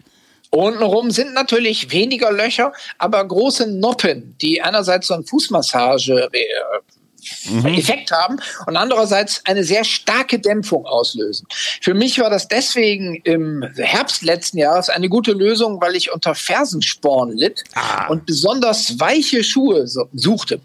Untenrum 0.51 1.11
sind 1.11 1.33
natürlich 1.33 1.91
weniger 1.91 2.31
Löcher, 2.31 2.73
aber 2.97 3.25
große 3.25 3.67
Noppen, 3.67 4.35
die 4.41 4.61
einerseits 4.61 5.07
so 5.07 5.13
ein 5.13 5.25
Fußmassage 5.25 6.29
äh, 6.33 7.49
mhm. 7.49 7.65
Effekt 7.67 8.11
haben 8.11 8.37
und 8.67 8.75
andererseits 8.75 9.41
eine 9.45 9.63
sehr 9.63 9.85
starke 9.85 10.39
Dämpfung 10.39 10.85
auslösen. 10.85 11.47
Für 11.81 11.93
mich 11.93 12.19
war 12.19 12.29
das 12.29 12.49
deswegen 12.49 13.15
im 13.23 13.63
Herbst 13.77 14.23
letzten 14.23 14.57
Jahres 14.57 14.89
eine 14.89 15.07
gute 15.07 15.31
Lösung, 15.31 15.79
weil 15.81 15.95
ich 15.95 16.11
unter 16.11 16.35
Fersensporn 16.35 17.31
litt 17.37 17.63
ah. 17.75 18.07
und 18.07 18.25
besonders 18.25 18.99
weiche 18.99 19.45
Schuhe 19.45 19.87
suchte. 19.87 20.59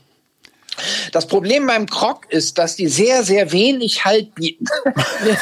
Das 1.12 1.26
Problem 1.26 1.66
beim 1.66 1.86
Krog 1.86 2.30
ist, 2.30 2.58
dass 2.58 2.76
die 2.76 2.88
sehr, 2.88 3.24
sehr 3.24 3.50
wenig 3.52 4.04
Halt 4.04 4.34
bieten. 4.34 4.66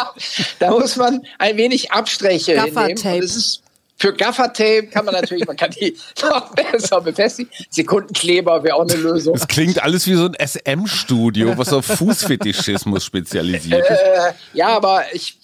da 0.58 0.70
muss 0.70 0.96
man 0.96 1.26
ein 1.38 1.56
wenig 1.56 1.90
Abstriche 1.90 2.62
hinnehmen. 2.62 2.92
Und 2.92 3.04
es 3.04 3.36
ist 3.36 3.61
für 4.02 4.12
Gaffertape 4.12 4.88
kann 4.88 5.04
man 5.04 5.14
natürlich, 5.14 5.46
man 5.46 5.56
kann 5.56 5.70
die 5.70 5.96
noch 6.22 6.52
besser 6.54 7.00
befestigen. 7.00 7.52
Sekundenkleber 7.70 8.64
wäre 8.64 8.74
auch 8.74 8.82
eine 8.82 8.96
Lösung. 8.96 9.36
Es 9.36 9.46
klingt 9.46 9.80
alles 9.80 10.08
wie 10.08 10.14
so 10.14 10.26
ein 10.26 10.34
SM-Studio, 10.34 11.56
was 11.56 11.72
auf 11.72 11.86
Fußfetischismus 11.86 13.04
spezialisiert 13.04 13.88
ist. 13.88 14.00
Äh, 14.00 14.32
ja, 14.54 14.70
aber 14.70 15.04
ich, 15.12 15.38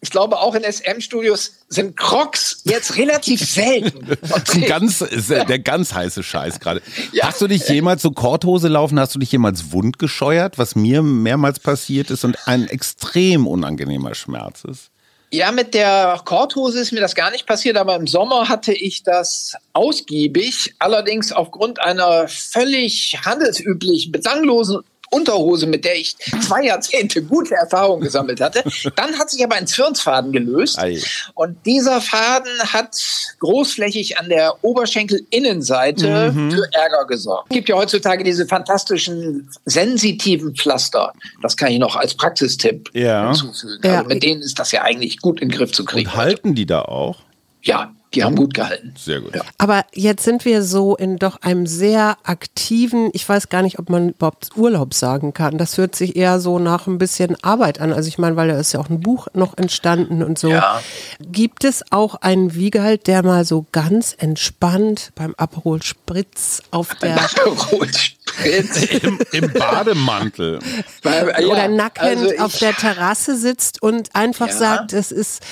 ich 0.00 0.10
glaube, 0.10 0.38
auch 0.38 0.54
in 0.54 0.62
SM-Studios 0.62 1.64
sind 1.68 1.96
Crocs 1.96 2.62
jetzt 2.62 2.96
relativ 2.98 3.40
selten. 3.40 4.16
ganz, 4.68 5.04
der 5.28 5.58
ganz 5.58 5.92
heiße 5.92 6.22
Scheiß 6.22 6.60
gerade. 6.60 6.82
Ja. 7.10 7.26
Hast 7.26 7.40
du 7.40 7.48
dich 7.48 7.68
jemals 7.68 8.02
so 8.02 8.12
Korthose 8.12 8.68
laufen, 8.68 9.00
hast 9.00 9.16
du 9.16 9.18
dich 9.18 9.32
jemals 9.32 9.72
wund 9.72 9.98
gescheuert, 9.98 10.56
was 10.56 10.76
mir 10.76 11.02
mehrmals 11.02 11.58
passiert 11.58 12.12
ist 12.12 12.24
und 12.24 12.36
ein 12.46 12.68
extrem 12.68 13.48
unangenehmer 13.48 14.14
Schmerz 14.14 14.62
ist? 14.62 14.93
Ja, 15.34 15.50
mit 15.50 15.74
der 15.74 16.20
Korthose 16.24 16.78
ist 16.78 16.92
mir 16.92 17.00
das 17.00 17.16
gar 17.16 17.32
nicht 17.32 17.44
passiert, 17.44 17.76
aber 17.76 17.96
im 17.96 18.06
Sommer 18.06 18.48
hatte 18.48 18.72
ich 18.72 19.02
das 19.02 19.56
ausgiebig, 19.72 20.76
allerdings 20.78 21.32
aufgrund 21.32 21.80
einer 21.80 22.28
völlig 22.28 23.18
handelsüblichen, 23.24 24.12
belanglosen 24.12 24.84
Unterhose, 25.14 25.66
mit 25.66 25.84
der 25.84 25.96
ich 25.96 26.16
zwei 26.46 26.64
Jahrzehnte 26.64 27.22
gute 27.22 27.54
Erfahrungen 27.54 28.02
gesammelt 28.02 28.40
hatte. 28.40 28.64
Dann 28.96 29.18
hat 29.18 29.30
sich 29.30 29.44
aber 29.44 29.54
ein 29.56 29.66
Zwirnsfaden 29.66 30.32
gelöst. 30.32 30.78
Ei. 30.78 31.00
Und 31.34 31.56
dieser 31.64 32.00
Faden 32.00 32.52
hat 32.72 32.96
großflächig 33.40 34.18
an 34.18 34.28
der 34.28 34.62
Oberschenkelinnenseite 34.62 36.32
mhm. 36.32 36.50
für 36.50 36.68
Ärger 36.72 37.06
gesorgt. 37.06 37.46
Es 37.50 37.54
gibt 37.54 37.68
ja 37.68 37.76
heutzutage 37.76 38.24
diese 38.24 38.46
fantastischen 38.46 39.48
sensitiven 39.64 40.54
Pflaster. 40.54 41.12
Das 41.42 41.56
kann 41.56 41.70
ich 41.70 41.78
noch 41.78 41.96
als 41.96 42.14
Praxistipp 42.14 42.90
ja. 42.92 43.26
hinzufügen. 43.26 43.88
Also 43.88 44.08
mit 44.08 44.22
denen 44.22 44.42
ist 44.42 44.58
das 44.58 44.72
ja 44.72 44.82
eigentlich 44.82 45.20
gut 45.20 45.40
in 45.40 45.48
den 45.48 45.56
Griff 45.56 45.72
zu 45.72 45.84
kriegen. 45.84 46.08
Und 46.08 46.16
halten 46.16 46.54
die 46.54 46.66
da 46.66 46.82
auch? 46.82 47.18
Ja, 47.62 47.94
die 48.14 48.24
haben 48.24 48.36
gut 48.36 48.54
gehalten. 48.54 48.94
Sehr 48.96 49.20
gut. 49.20 49.34
Ja. 49.34 49.42
Aber 49.58 49.84
jetzt 49.92 50.24
sind 50.24 50.44
wir 50.44 50.62
so 50.62 50.96
in 50.96 51.16
doch 51.16 51.42
einem 51.42 51.66
sehr 51.66 52.16
aktiven, 52.22 53.10
ich 53.12 53.28
weiß 53.28 53.48
gar 53.48 53.62
nicht, 53.62 53.78
ob 53.78 53.90
man 53.90 54.10
überhaupt 54.10 54.50
Urlaub 54.56 54.94
sagen 54.94 55.34
kann. 55.34 55.58
Das 55.58 55.76
hört 55.78 55.94
sich 55.94 56.16
eher 56.16 56.40
so 56.40 56.58
nach 56.58 56.86
ein 56.86 56.98
bisschen 56.98 57.36
Arbeit 57.42 57.80
an. 57.80 57.92
Also 57.92 58.08
ich 58.08 58.18
meine, 58.18 58.36
weil 58.36 58.48
da 58.48 58.58
ist 58.58 58.72
ja 58.72 58.80
auch 58.80 58.88
ein 58.88 59.00
Buch 59.00 59.28
noch 59.34 59.58
entstanden 59.58 60.22
und 60.22 60.38
so. 60.38 60.48
Ja. 60.48 60.80
Gibt 61.20 61.64
es 61.64 61.84
auch 61.90 62.16
einen 62.16 62.54
Wiegehalt, 62.54 63.06
der 63.06 63.22
mal 63.22 63.44
so 63.44 63.66
ganz 63.72 64.14
entspannt 64.18 65.12
beim 65.14 65.34
Aperol 65.36 65.82
Spritz 65.82 66.62
auf 66.70 66.94
der 66.96 67.22
Aperol 67.22 67.88
Spritz 67.92 68.84
Im, 69.04 69.18
im 69.32 69.52
Bademantel 69.52 70.58
oder 71.04 71.68
nackend 71.68 72.32
also 72.32 72.44
auf 72.44 72.58
der 72.58 72.74
Terrasse 72.74 73.36
sitzt 73.36 73.82
und 73.82 74.14
einfach 74.14 74.48
ja. 74.48 74.52
sagt, 74.52 74.92
es 74.92 75.12
ist 75.12 75.42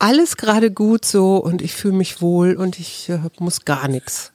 alles 0.00 0.36
gerade 0.36 0.70
gut 0.70 1.04
so 1.04 1.36
und 1.36 1.62
ich 1.62 1.72
fühle 1.72 1.94
mich 1.94 2.20
wohl 2.20 2.56
und 2.56 2.78
ich 2.78 3.08
äh, 3.08 3.20
muss 3.38 3.64
gar 3.64 3.88
nichts. 3.88 4.32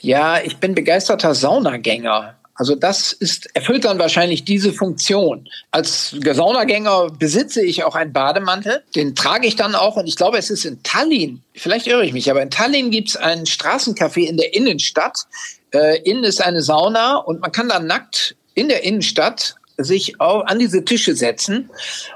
Ja, 0.00 0.40
ich 0.40 0.58
bin 0.58 0.74
begeisterter 0.74 1.34
Saunagänger. 1.34 2.36
Also 2.54 2.74
das 2.74 3.12
ist, 3.12 3.54
erfüllt 3.54 3.84
dann 3.84 3.98
wahrscheinlich 3.98 4.44
diese 4.44 4.72
Funktion. 4.72 5.46
Als 5.72 6.16
Saunagänger 6.24 7.10
besitze 7.10 7.62
ich 7.62 7.84
auch 7.84 7.94
einen 7.94 8.14
Bademantel. 8.14 8.82
Den 8.94 9.14
trage 9.14 9.46
ich 9.46 9.56
dann 9.56 9.74
auch 9.74 9.96
und 9.96 10.06
ich 10.06 10.16
glaube, 10.16 10.38
es 10.38 10.48
ist 10.48 10.64
in 10.64 10.82
Tallinn, 10.82 11.42
vielleicht 11.54 11.86
irre 11.86 12.04
ich 12.04 12.14
mich, 12.14 12.30
aber 12.30 12.40
in 12.40 12.50
Tallinn 12.50 12.90
gibt 12.90 13.10
es 13.10 13.16
ein 13.16 13.44
Straßencafé 13.44 14.20
in 14.20 14.38
der 14.38 14.54
Innenstadt. 14.54 15.26
Äh, 15.72 16.00
innen 16.02 16.24
ist 16.24 16.42
eine 16.42 16.62
Sauna 16.62 17.16
und 17.16 17.40
man 17.40 17.52
kann 17.52 17.68
dann 17.68 17.86
nackt 17.86 18.36
in 18.54 18.68
der 18.68 18.84
Innenstadt 18.84 19.56
sich 19.78 20.20
auch 20.20 20.44
an 20.46 20.58
diese 20.58 20.84
Tische 20.84 21.14
setzen 21.14 21.70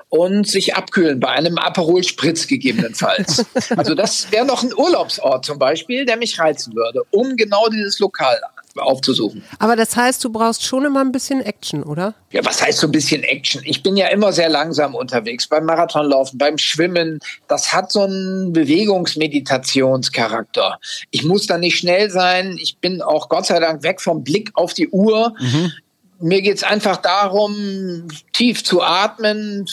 und 0.09 0.47
sich 0.47 0.75
abkühlen 0.75 1.21
bei 1.21 1.29
einem 1.29 1.59
Aperol 1.59 2.03
Spritz 2.03 2.47
gegebenenfalls. 2.47 3.45
also 3.77 3.95
das 3.95 4.31
wäre 4.33 4.47
noch 4.47 4.63
ein 4.63 4.75
Urlaubsort 4.75 5.45
zum 5.45 5.59
Beispiel, 5.59 6.05
der 6.05 6.17
mich 6.17 6.39
reizen 6.39 6.75
würde, 6.75 7.03
um 7.11 7.37
genau 7.37 7.69
dieses 7.69 7.99
Lokal 7.99 8.41
aufzusuchen. 8.77 9.43
Aber 9.59 9.77
das 9.77 9.97
heißt, 9.97 10.25
du 10.25 10.31
brauchst 10.31 10.65
schon 10.65 10.85
immer 10.85 11.01
ein 11.01 11.13
bisschen 11.13 11.41
Action, 11.41 11.83
oder? 11.83 12.15
Ja, 12.31 12.45
was 12.45 12.63
heißt 12.63 12.79
so 12.79 12.87
ein 12.87 12.93
bisschen 12.93 13.25
Action? 13.25 13.63
Ich 13.65 13.83
bin 13.83 13.97
ja 13.97 14.07
immer 14.09 14.33
sehr 14.33 14.49
langsam 14.49 14.95
unterwegs 14.95 15.49
beim 15.49 15.65
Marathonlaufen, 15.65 16.39
beim 16.39 16.57
Schwimmen. 16.57 17.19
Das 17.49 17.73
hat 17.73 17.91
so 17.91 18.03
einen 18.03 18.53
Bewegungsmeditationscharakter. 18.53 20.79
Ich 21.11 21.25
muss 21.25 21.47
da 21.47 21.59
nicht 21.59 21.79
schnell 21.79 22.11
sein. 22.11 22.57
Ich 22.61 22.79
bin 22.79 23.03
auch 23.03 23.29
Gott 23.29 23.47
sei 23.47 23.59
Dank 23.59 23.83
weg 23.83 24.01
vom 24.01 24.23
Blick 24.25 24.51
auf 24.55 24.73
die 24.73 24.89
Uhr. 24.89 25.35
Mhm 25.41 25.73
mir 26.21 26.43
geht's 26.43 26.63
einfach 26.63 26.99
darum, 26.99 28.09
tief 28.33 28.63
zu 28.63 28.83
atmen 28.83 29.67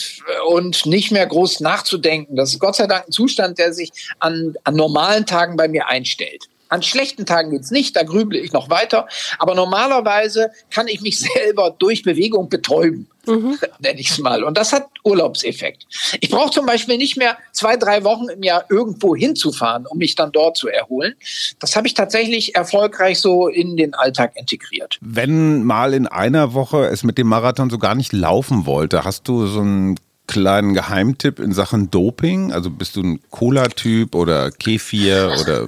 und 0.48 0.86
nicht 0.86 1.10
mehr 1.10 1.26
groß 1.26 1.60
nachzudenken. 1.60 2.36
Das 2.36 2.52
ist 2.52 2.58
Gott 2.58 2.76
sei 2.76 2.86
Dank 2.86 3.06
ein 3.06 3.12
Zustand, 3.12 3.58
der 3.58 3.72
sich 3.72 3.90
an, 4.18 4.54
an 4.64 4.74
normalen 4.74 5.26
Tagen 5.26 5.56
bei 5.56 5.68
mir 5.68 5.88
einstellt. 5.88 6.48
An 6.70 6.82
schlechten 6.82 7.24
Tagen 7.24 7.50
geht's 7.50 7.70
nicht, 7.70 7.96
da 7.96 8.02
grüble 8.02 8.38
ich 8.38 8.52
noch 8.52 8.68
weiter. 8.68 9.08
Aber 9.38 9.54
normalerweise 9.54 10.50
kann 10.70 10.88
ich 10.88 11.00
mich 11.00 11.18
selber 11.34 11.74
durch 11.78 12.02
Bewegung 12.02 12.48
betäuben, 12.48 13.08
mhm. 13.28 13.58
nenne 13.78 14.00
ich 14.00 14.10
es 14.10 14.18
mal. 14.18 14.42
Und 14.42 14.58
das 14.58 14.72
hat 14.72 14.88
Urlaubseffekt. 15.04 15.86
Ich 16.20 16.30
brauche 16.30 16.50
zum 16.50 16.66
Beispiel 16.66 16.96
nicht 16.96 17.16
mehr 17.16 17.38
zwei, 17.52 17.76
drei 17.76 18.04
Wochen 18.04 18.28
im 18.28 18.42
Jahr 18.42 18.64
irgendwo 18.70 19.14
hinzufahren, 19.14 19.86
um 19.86 19.98
mich 19.98 20.14
dann 20.14 20.32
dort 20.32 20.56
zu 20.56 20.68
erholen. 20.68 21.14
Das 21.60 21.76
habe 21.76 21.86
ich 21.86 21.94
tatsächlich 21.94 22.54
erfolgreich 22.54 23.20
so 23.20 23.48
in 23.48 23.76
den 23.76 23.94
Alltag 23.94 24.32
integriert. 24.36 24.98
Wenn 25.00 25.64
mal 25.64 25.94
in 25.94 26.06
einer 26.06 26.54
Woche 26.54 26.86
es 26.86 27.04
mit 27.04 27.18
dem 27.18 27.28
Marathon 27.28 27.70
so 27.70 27.78
gar 27.78 27.94
nicht 27.94 28.12
laufen 28.12 28.66
wollte, 28.66 29.04
hast 29.04 29.28
du 29.28 29.46
so 29.46 29.60
einen 29.60 29.98
kleinen 30.26 30.74
Geheimtipp 30.74 31.40
in 31.40 31.52
Sachen 31.52 31.90
Doping? 31.90 32.52
Also 32.52 32.70
bist 32.70 32.96
du 32.96 33.02
ein 33.02 33.20
Cola-Typ 33.30 34.14
oder 34.14 34.50
Kefir 34.50 35.32
oder 35.40 35.66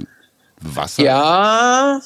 Wasser? 0.60 1.02
Ja, 1.02 2.00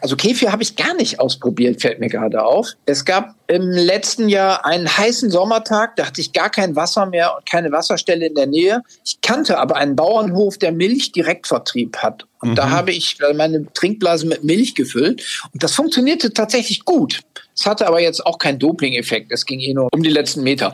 also 0.00 0.16
Kefir 0.16 0.52
habe 0.52 0.62
ich 0.62 0.76
gar 0.76 0.94
nicht 0.94 1.20
ausprobiert, 1.20 1.80
fällt 1.80 2.00
mir 2.00 2.08
gerade 2.08 2.44
auf. 2.44 2.68
Es 2.86 3.04
gab 3.04 3.34
im 3.48 3.70
letzten 3.70 4.28
Jahr 4.28 4.64
einen 4.64 4.88
heißen 4.88 5.30
Sommertag, 5.30 5.96
da 5.96 6.06
hatte 6.06 6.20
ich 6.20 6.32
gar 6.32 6.50
kein 6.50 6.76
Wasser 6.76 7.06
mehr 7.06 7.36
und 7.36 7.46
keine 7.46 7.72
Wasserstelle 7.72 8.26
in 8.26 8.34
der 8.34 8.46
Nähe. 8.46 8.82
Ich 9.04 9.20
kannte 9.20 9.58
aber 9.58 9.76
einen 9.76 9.96
Bauernhof, 9.96 10.58
der 10.58 10.72
Milchdirektvertrieb 10.72 11.96
hat. 11.98 12.26
Und 12.40 12.50
mhm. 12.50 12.54
da 12.54 12.70
habe 12.70 12.92
ich 12.92 13.18
meine 13.34 13.66
Trinkblase 13.72 14.26
mit 14.26 14.44
Milch 14.44 14.74
gefüllt. 14.74 15.22
Und 15.52 15.62
das 15.62 15.74
funktionierte 15.74 16.32
tatsächlich 16.32 16.84
gut. 16.84 17.20
Es 17.56 17.66
hatte 17.66 17.86
aber 17.86 18.00
jetzt 18.00 18.24
auch 18.24 18.38
keinen 18.38 18.58
Doping-Effekt. 18.58 19.30
Es 19.30 19.44
ging 19.44 19.60
eh 19.60 19.74
nur 19.74 19.88
um 19.92 20.02
die 20.02 20.10
letzten 20.10 20.42
Meter. 20.42 20.72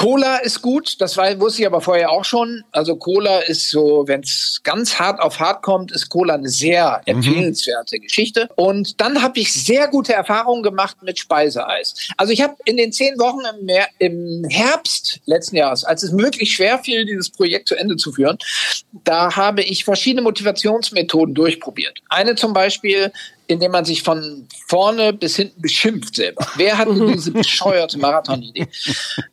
Cola 0.00 0.38
ist 0.38 0.62
gut, 0.62 0.98
das 1.02 1.18
war, 1.18 1.38
wusste 1.40 1.60
ich 1.60 1.66
aber 1.66 1.82
vorher 1.82 2.10
auch 2.10 2.24
schon. 2.24 2.64
Also 2.72 2.96
Cola 2.96 3.40
ist 3.40 3.68
so, 3.68 4.04
wenn 4.06 4.20
es 4.20 4.62
ganz 4.64 4.98
hart 4.98 5.20
auf 5.20 5.38
hart 5.38 5.62
kommt, 5.62 5.92
ist 5.92 6.08
Cola 6.08 6.36
eine 6.36 6.48
sehr 6.48 7.02
mhm. 7.04 7.16
empfehlenswerte 7.16 7.98
mhm. 7.98 8.00
Geschichte. 8.00 8.48
Und 8.56 8.98
dann 8.98 9.20
habe 9.20 9.38
ich 9.38 9.52
sehr 9.52 9.88
gute 9.88 10.14
Erfahrungen 10.14 10.62
gemacht 10.62 10.96
mit 11.02 11.18
Speiseeis. 11.18 12.08
Also 12.16 12.32
ich 12.32 12.40
habe 12.40 12.56
in 12.64 12.78
den 12.78 12.94
zehn 12.94 13.18
Wochen 13.18 13.40
im, 13.54 13.66
Mer 13.66 13.88
im 13.98 14.46
Herbst 14.48 15.20
letzten 15.26 15.56
Jahres, 15.56 15.84
als 15.84 16.02
es 16.02 16.12
möglich 16.12 16.54
schwer 16.54 16.78
fiel, 16.78 17.04
dieses 17.04 17.28
Projekt 17.28 17.68
zu 17.68 17.74
Ende 17.76 17.96
zu 17.96 18.10
führen, 18.12 18.38
da 19.04 19.36
habe 19.36 19.62
ich 19.62 19.84
verschiedene 19.84 20.22
Motivationsmethoden 20.22 21.34
durchprobiert. 21.34 21.98
Eine 22.08 22.36
zum 22.36 22.54
Beispiel 22.54 23.12
indem 23.50 23.72
man 23.72 23.84
sich 23.84 24.02
von 24.02 24.46
vorne 24.66 25.12
bis 25.12 25.36
hinten 25.36 25.60
beschimpft 25.60 26.16
selber. 26.16 26.46
Wer 26.56 26.78
hat 26.78 26.88
diese 26.90 27.30
bescheuerte 27.32 27.98
Marathonidee? 27.98 28.66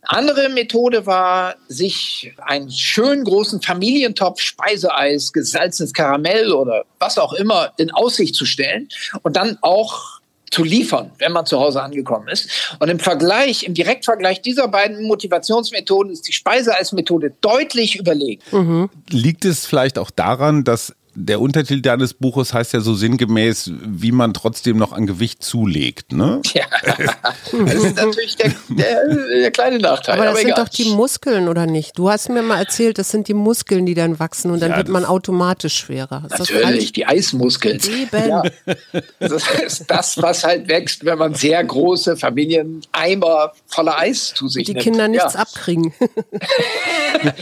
Andere 0.03 0.49
Methode 0.49 1.05
war, 1.05 1.55
sich 1.67 2.33
einen 2.39 2.71
schönen 2.71 3.23
großen 3.23 3.61
Familientopf 3.61 4.41
Speiseeis, 4.41 5.31
gesalzenes 5.33 5.93
Karamell 5.93 6.51
oder 6.51 6.85
was 6.99 7.17
auch 7.17 7.33
immer 7.33 7.73
in 7.77 7.91
Aussicht 7.91 8.35
zu 8.35 8.45
stellen 8.45 8.89
und 9.21 9.35
dann 9.35 9.57
auch 9.61 10.17
zu 10.49 10.63
liefern, 10.63 11.11
wenn 11.17 11.33
man 11.33 11.45
zu 11.45 11.59
Hause 11.59 11.81
angekommen 11.81 12.29
ist. 12.29 12.75
Und 12.79 12.89
im 12.89 12.99
Vergleich, 12.99 13.63
im 13.63 13.73
Direktvergleich 13.73 14.41
dieser 14.41 14.67
beiden 14.67 15.05
Motivationsmethoden 15.05 16.11
ist 16.11 16.27
die 16.27 16.31
Speiseeismethode 16.31 17.33
deutlich 17.41 17.97
überlegen. 17.97 18.41
Mhm. 18.51 18.89
Liegt 19.09 19.45
es 19.45 19.65
vielleicht 19.65 19.99
auch 19.99 20.09
daran, 20.09 20.63
dass 20.63 20.95
der 21.19 21.41
Untertitel 21.41 21.81
deines 21.81 22.13
Buches 22.13 22.53
heißt 22.53 22.73
ja 22.73 22.79
so 22.79 22.93
sinngemäß, 22.93 23.71
wie 23.83 24.11
man 24.11 24.35
trotzdem 24.35 24.77
noch 24.77 24.93
an 24.93 25.07
Gewicht 25.07 25.43
zulegt, 25.43 26.11
ne? 26.11 26.41
Ja, 26.53 26.65
das 27.65 27.73
ist 27.73 27.95
natürlich 27.95 28.35
der, 28.35 28.53
der, 28.69 29.15
der 29.41 29.51
kleine 29.51 29.79
Nachteil. 29.79 30.13
Aber 30.13 30.25
das 30.25 30.33
aber 30.33 30.39
sind 30.39 30.51
egal. 30.51 30.63
doch 30.63 30.69
die 30.69 30.89
Muskeln, 30.91 31.47
oder 31.47 31.65
nicht? 31.65 31.97
Du 31.97 32.11
hast 32.11 32.29
mir 32.29 32.43
mal 32.43 32.59
erzählt, 32.59 32.99
das 32.99 33.09
sind 33.09 33.27
die 33.27 33.33
Muskeln, 33.33 33.87
die 33.87 33.95
dann 33.95 34.19
wachsen 34.19 34.51
und 34.51 34.61
dann 34.61 34.71
ja, 34.71 34.77
wird 34.77 34.89
man 34.89 35.05
automatisch 35.05 35.77
schwerer. 35.77 36.23
Ist 36.29 36.37
natürlich, 36.37 36.93
die 36.93 37.07
Eismuskeln. 37.07 37.79
Eben. 37.79 38.29
Ja. 38.29 38.43
Das 39.19 39.43
ist 39.65 39.85
das, 39.87 40.21
was 40.21 40.43
halt 40.43 40.67
wächst, 40.67 41.03
wenn 41.03 41.17
man 41.17 41.33
sehr 41.33 41.63
große 41.63 42.15
Familieneimer 42.15 43.53
voller 43.65 43.97
Eis 43.97 44.35
zu 44.35 44.47
sich 44.47 44.67
die 44.67 44.73
nimmt. 44.73 44.85
Die 44.85 44.89
Kinder 44.91 45.07
nichts 45.07 45.33
ja. 45.33 45.39
abkriegen. 45.39 45.93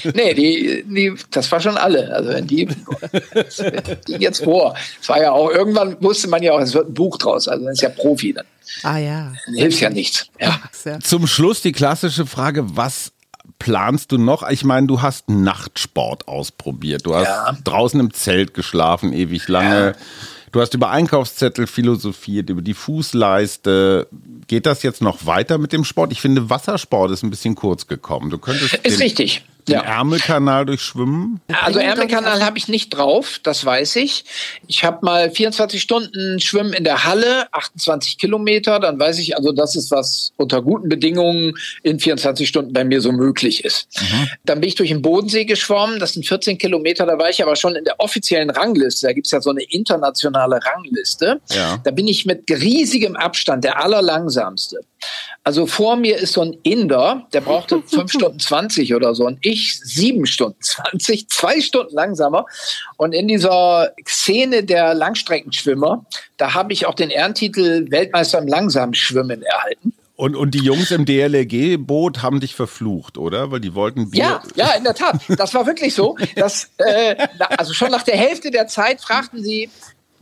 nee, 0.13 0.33
die, 0.33 0.85
die, 0.87 1.13
das 1.31 1.51
war 1.51 1.59
schon 1.59 1.75
alle. 1.75 2.13
Also 2.15 2.29
wenn 2.29 2.47
die 2.47 2.69
ging 4.05 4.21
jetzt 4.21 4.43
vor. 4.43 4.75
Es 5.01 5.09
war 5.09 5.21
ja 5.21 5.31
auch, 5.31 5.49
irgendwann 5.49 5.97
wusste 6.01 6.27
man 6.27 6.43
ja 6.43 6.53
auch, 6.53 6.59
es 6.59 6.73
wird 6.73 6.89
ein 6.89 6.93
Buch 6.93 7.17
draus. 7.17 7.47
Also 7.47 7.65
das 7.65 7.73
ist 7.75 7.81
ja 7.81 7.89
Profi 7.89 8.33
dann. 8.33 8.45
Ah 8.83 8.97
ja. 8.97 9.33
Dann 9.45 9.55
hilft 9.55 9.79
ja 9.79 9.89
nichts. 9.89 10.27
Ja. 10.39 10.59
Zum 11.01 11.27
Schluss 11.27 11.61
die 11.61 11.71
klassische 11.71 12.25
Frage, 12.25 12.75
was 12.75 13.11
planst 13.59 14.11
du 14.11 14.17
noch? 14.17 14.47
Ich 14.49 14.63
meine, 14.63 14.87
du 14.87 15.01
hast 15.01 15.29
Nachtsport 15.29 16.27
ausprobiert. 16.27 17.05
Du 17.05 17.15
hast 17.15 17.27
ja. 17.27 17.57
draußen 17.63 17.99
im 17.99 18.13
Zelt 18.13 18.53
geschlafen, 18.53 19.13
ewig 19.13 19.47
lange. 19.47 19.85
Ja. 19.87 19.93
Du 20.51 20.61
hast 20.61 20.73
über 20.73 20.89
Einkaufszettel 20.89 21.67
philosophiert, 21.67 22.49
über 22.49 22.61
die 22.61 22.73
Fußleiste. 22.73 24.07
Geht 24.47 24.65
das 24.65 24.83
jetzt 24.83 25.01
noch 25.01 25.25
weiter 25.25 25.57
mit 25.57 25.73
dem 25.73 25.83
Sport? 25.83 26.11
Ich 26.13 26.21
finde, 26.21 26.49
Wassersport 26.49 27.11
ist 27.11 27.23
ein 27.23 27.29
bisschen 27.29 27.55
kurz 27.55 27.87
gekommen. 27.87 28.29
Du 28.29 28.37
könntest 28.37 28.73
ist 28.75 28.99
richtig 28.99 29.43
den 29.67 29.75
ja. 29.75 29.81
Ärmelkanal 29.81 30.65
durchschwimmen? 30.65 31.41
Also 31.61 31.79
Ärmelkanal 31.79 32.43
habe 32.43 32.57
ich 32.57 32.67
nicht 32.67 32.89
drauf, 32.89 33.39
das 33.41 33.65
weiß 33.65 33.95
ich. 33.97 34.25
Ich 34.67 34.83
habe 34.83 34.99
mal 35.01 35.31
24 35.31 35.81
Stunden 35.81 36.39
Schwimmen 36.39 36.73
in 36.73 36.83
der 36.83 37.05
Halle, 37.05 37.51
28 37.51 38.17
Kilometer. 38.17 38.79
Dann 38.79 38.99
weiß 38.99 39.19
ich 39.19 39.35
also, 39.35 39.51
das 39.51 39.75
ist 39.75 39.91
was 39.91 40.33
unter 40.37 40.61
guten 40.61 40.89
Bedingungen 40.89 41.53
in 41.83 41.99
24 41.99 42.47
Stunden 42.47 42.73
bei 42.73 42.83
mir 42.83 43.01
so 43.01 43.11
möglich 43.11 43.65
ist. 43.65 43.87
Mhm. 43.99 44.29
Dann 44.45 44.61
bin 44.61 44.67
ich 44.67 44.75
durch 44.75 44.89
den 44.89 45.01
Bodensee 45.01 45.45
geschwommen, 45.45 45.99
das 45.99 46.13
sind 46.13 46.27
14 46.27 46.57
Kilometer. 46.57 47.05
Da 47.05 47.17
war 47.17 47.29
ich 47.29 47.41
aber 47.41 47.55
schon 47.55 47.75
in 47.75 47.83
der 47.83 47.99
offiziellen 47.99 48.49
Rangliste. 48.49 49.07
Da 49.07 49.13
gibt 49.13 49.27
es 49.27 49.31
ja 49.31 49.41
so 49.41 49.49
eine 49.49 49.63
internationale 49.63 50.59
Rangliste. 50.63 51.41
Ja. 51.51 51.77
Da 51.83 51.91
bin 51.91 52.07
ich 52.07 52.25
mit 52.25 52.49
riesigem 52.49 53.15
Abstand 53.15 53.63
der 53.63 53.81
allerlangsamste. 53.83 54.79
Also 55.43 55.67
vor 55.67 55.95
mir 55.95 56.17
ist 56.17 56.33
so 56.33 56.41
ein 56.41 56.57
Inder, 56.63 57.27
der 57.33 57.41
brauchte 57.41 57.81
5 57.85 58.11
Stunden 58.11 58.39
20 58.39 58.95
oder 58.95 59.13
so 59.15 59.25
und 59.25 59.39
ich 59.41 59.79
7 59.79 60.25
Stunden 60.25 60.61
20, 60.61 61.29
zwei 61.29 61.61
Stunden 61.61 61.93
langsamer. 61.93 62.45
Und 62.97 63.13
in 63.13 63.27
dieser 63.27 63.91
Szene 64.07 64.63
der 64.63 64.93
Langstreckenschwimmer, 64.93 66.05
da 66.37 66.53
habe 66.53 66.73
ich 66.73 66.85
auch 66.85 66.95
den 66.95 67.09
Ehrentitel 67.09 67.89
Weltmeister 67.91 68.39
im 68.39 68.47
Langsamschwimmen 68.47 69.41
erhalten. 69.43 69.93
Und, 70.17 70.35
und 70.35 70.51
die 70.51 70.59
Jungs 70.59 70.91
im 70.91 71.05
DLRG-Boot 71.05 72.21
haben 72.21 72.39
dich 72.39 72.55
verflucht, 72.55 73.17
oder? 73.17 73.51
Weil 73.51 73.59
die 73.59 73.75
wollten 73.75 74.11
Bier. 74.11 74.23
Ja, 74.23 74.43
ja, 74.55 74.71
in 74.77 74.85
der 74.85 74.93
Tat. 74.93 75.19
Das 75.37 75.53
war 75.53 75.65
wirklich 75.65 75.93
so. 75.93 76.15
Dass, 76.37 76.69
äh, 76.77 77.15
also 77.57 77.73
schon 77.73 77.91
nach 77.91 78.03
der 78.03 78.15
Hälfte 78.15 78.49
der 78.49 78.67
Zeit 78.67 79.01
fragten 79.01 79.43
sie, 79.43 79.69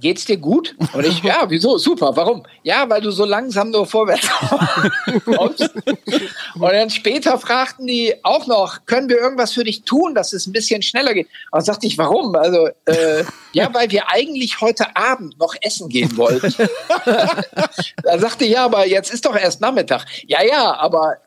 geht's 0.04 0.26
dir 0.26 0.38
gut? 0.38 0.76
Und 0.94 1.06
ich, 1.06 1.24
ja, 1.24 1.46
wieso? 1.48 1.78
Super. 1.78 2.12
Warum? 2.16 2.44
Ja, 2.62 2.88
weil 2.90 3.02
du 3.02 3.10
so 3.10 3.26
langsam 3.26 3.72
nur 3.72 3.88
vorwärts 3.88 4.30
kommst. 5.26 5.72
Und 6.56 6.62
dann 6.62 6.90
später 6.90 7.40
fragten 7.40 7.88
die 7.88 8.14
auch 8.22 8.46
noch, 8.46 8.86
können 8.86 9.10
wir 9.10 9.18
irgendwas 9.18 9.54
für 9.54 9.64
dich 9.64 9.84
tun, 9.84 10.14
dass 10.14 10.34
es 10.34 10.46
ein 10.46 10.52
bisschen 10.52 10.82
schneller 10.82 11.14
geht? 11.14 11.28
Und 11.52 11.60
dann 11.60 11.66
sagte 11.66 11.88
ich, 11.88 11.98
warum? 11.98 12.36
Also, 12.36 12.68
äh, 12.86 13.24
ja, 13.54 13.74
weil 13.74 13.90
wir 13.92 14.10
eigentlich 14.10 14.60
heute 14.62 14.96
Abend 14.96 15.40
noch 15.40 15.56
essen 15.62 15.88
gehen 15.88 16.16
wollten. 16.18 16.54
da 18.04 18.20
sagte 18.20 18.46
ja, 18.46 18.66
aber 18.66 18.86
jetzt 18.86 19.14
ist 19.14 19.26
doch 19.26 19.36
erst 19.36 19.62
Nachmittag. 19.62 20.06
Ja, 20.28 20.44
ja, 20.44 20.76
aber 20.76 21.18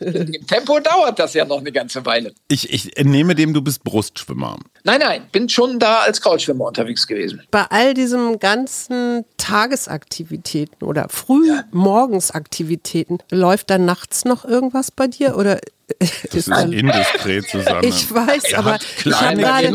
im 0.00 0.46
Tempo 0.46 0.80
dauert 0.80 1.18
das 1.18 1.32
ja 1.32 1.44
noch 1.44 1.60
eine 1.60 1.72
ganze 1.72 2.04
Weile. 2.04 2.34
Ich, 2.48 2.70
ich 2.72 3.04
nehme 3.04 3.34
dem, 3.34 3.54
du 3.54 3.62
bist 3.62 3.84
Brustschwimmer. 3.84 4.58
Nein, 4.84 5.00
nein, 5.00 5.28
bin 5.32 5.48
schon 5.48 5.78
da 5.78 6.00
als 6.00 6.20
Krautschwimmer 6.20 6.66
unterwegs 6.66 7.06
gewesen. 7.06 7.42
Bei 7.50 7.62
all 7.70 7.85
diesen 7.94 8.38
ganzen 8.38 9.24
Tagesaktivitäten 9.36 10.86
oder 10.86 11.08
Frühmorgensaktivitäten, 11.08 13.18
läuft 13.30 13.70
da 13.70 13.78
nachts 13.78 14.24
noch 14.24 14.44
irgendwas 14.44 14.90
bei 14.90 15.06
dir 15.06 15.36
oder 15.36 15.60
das 15.98 16.34
ist 16.34 16.48
indiskret, 16.48 17.48
Susanne. 17.48 17.86
Ich 17.86 18.12
weiß, 18.12 18.44
er 18.44 18.58
aber 18.58 18.78
ich 19.04 19.14
habe 19.14 19.36
gerade, 19.36 19.68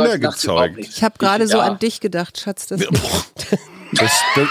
ich 0.77 1.03
hab 1.03 1.17
gerade 1.17 1.47
so 1.47 1.59
an 1.59 1.79
dich 1.79 2.01
gedacht, 2.01 2.37
Schatz. 2.37 2.67
Das, 2.67 2.81
das, 3.93 4.11
das 4.35 4.49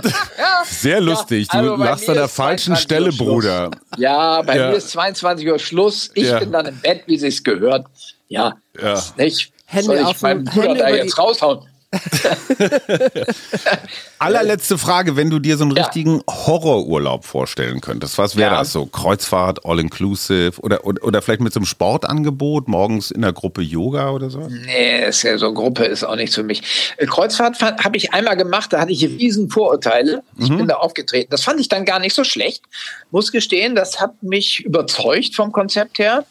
sehr 0.64 1.00
lustig. 1.00 1.48
Ja, 1.52 1.60
also 1.60 1.76
du 1.76 1.82
lachst 1.82 2.08
an 2.08 2.14
der 2.14 2.28
falschen 2.28 2.76
Stelle, 2.76 3.12
Bruder. 3.12 3.70
Ja, 3.96 4.42
bei 4.42 4.56
ja. 4.56 4.70
mir 4.70 4.76
ist 4.76 4.90
22 4.90 5.48
Uhr 5.48 5.58
Schluss. 5.58 6.10
Ich 6.14 6.28
ja. 6.28 6.38
bin 6.38 6.52
dann 6.52 6.66
im 6.66 6.80
Bett, 6.80 7.02
wie 7.06 7.14
es 7.14 7.42
gehört. 7.42 7.86
Ja, 8.28 8.54
ja. 8.80 9.02
nicht. 9.16 9.52
Hände 9.66 9.86
Soll 9.86 9.96
ich 9.96 10.04
auf 10.04 10.22
meinen 10.22 10.44
Bruder 10.44 10.68
Hände 10.68 10.80
da 10.80 10.88
jetzt 10.90 11.18
raushauen? 11.18 11.66
Allerletzte 14.18 14.78
Frage, 14.78 15.16
wenn 15.16 15.28
du 15.28 15.38
dir 15.38 15.58
so 15.58 15.64
einen 15.64 15.76
ja. 15.76 15.84
richtigen 15.84 16.22
Horrorurlaub 16.28 17.24
vorstellen 17.24 17.82
könntest, 17.82 18.16
was 18.16 18.36
wäre 18.36 18.52
ja. 18.52 18.60
das 18.60 18.72
so? 18.72 18.86
Kreuzfahrt, 18.86 19.66
All-Inclusive 19.66 20.58
oder, 20.62 20.86
oder, 20.86 21.04
oder, 21.04 21.20
vielleicht 21.20 21.42
mit 21.42 21.52
so 21.52 21.60
einem 21.60 21.66
Sportangebot, 21.66 22.68
morgens 22.68 23.10
in 23.10 23.20
der 23.20 23.34
Gruppe 23.34 23.60
Yoga 23.60 24.10
oder 24.10 24.30
so? 24.30 24.48
Nee, 24.48 25.06
ist 25.06 25.22
ja 25.22 25.36
so 25.36 25.46
eine 25.46 25.54
Gruppe 25.54 25.84
ist 25.84 26.04
auch 26.04 26.16
nicht 26.16 26.34
für 26.34 26.42
mich. 26.42 26.62
Äh, 26.96 27.06
Kreuzfahrt 27.06 27.60
habe 27.60 27.96
ich 27.96 28.14
einmal 28.14 28.36
gemacht, 28.36 28.72
da 28.72 28.80
hatte 28.80 28.92
ich 28.92 29.04
riesen 29.04 29.50
Vorurteile. 29.50 30.22
Ich 30.38 30.48
mhm. 30.48 30.58
bin 30.58 30.68
da 30.68 30.76
aufgetreten. 30.76 31.28
Das 31.30 31.42
fand 31.42 31.60
ich 31.60 31.68
dann 31.68 31.84
gar 31.84 31.98
nicht 31.98 32.14
so 32.14 32.24
schlecht. 32.24 32.62
Muss 33.10 33.32
gestehen, 33.32 33.74
das 33.74 34.00
hat 34.00 34.22
mich 34.22 34.64
überzeugt 34.64 35.34
vom 35.34 35.52
Konzept 35.52 35.98
her. 35.98 36.24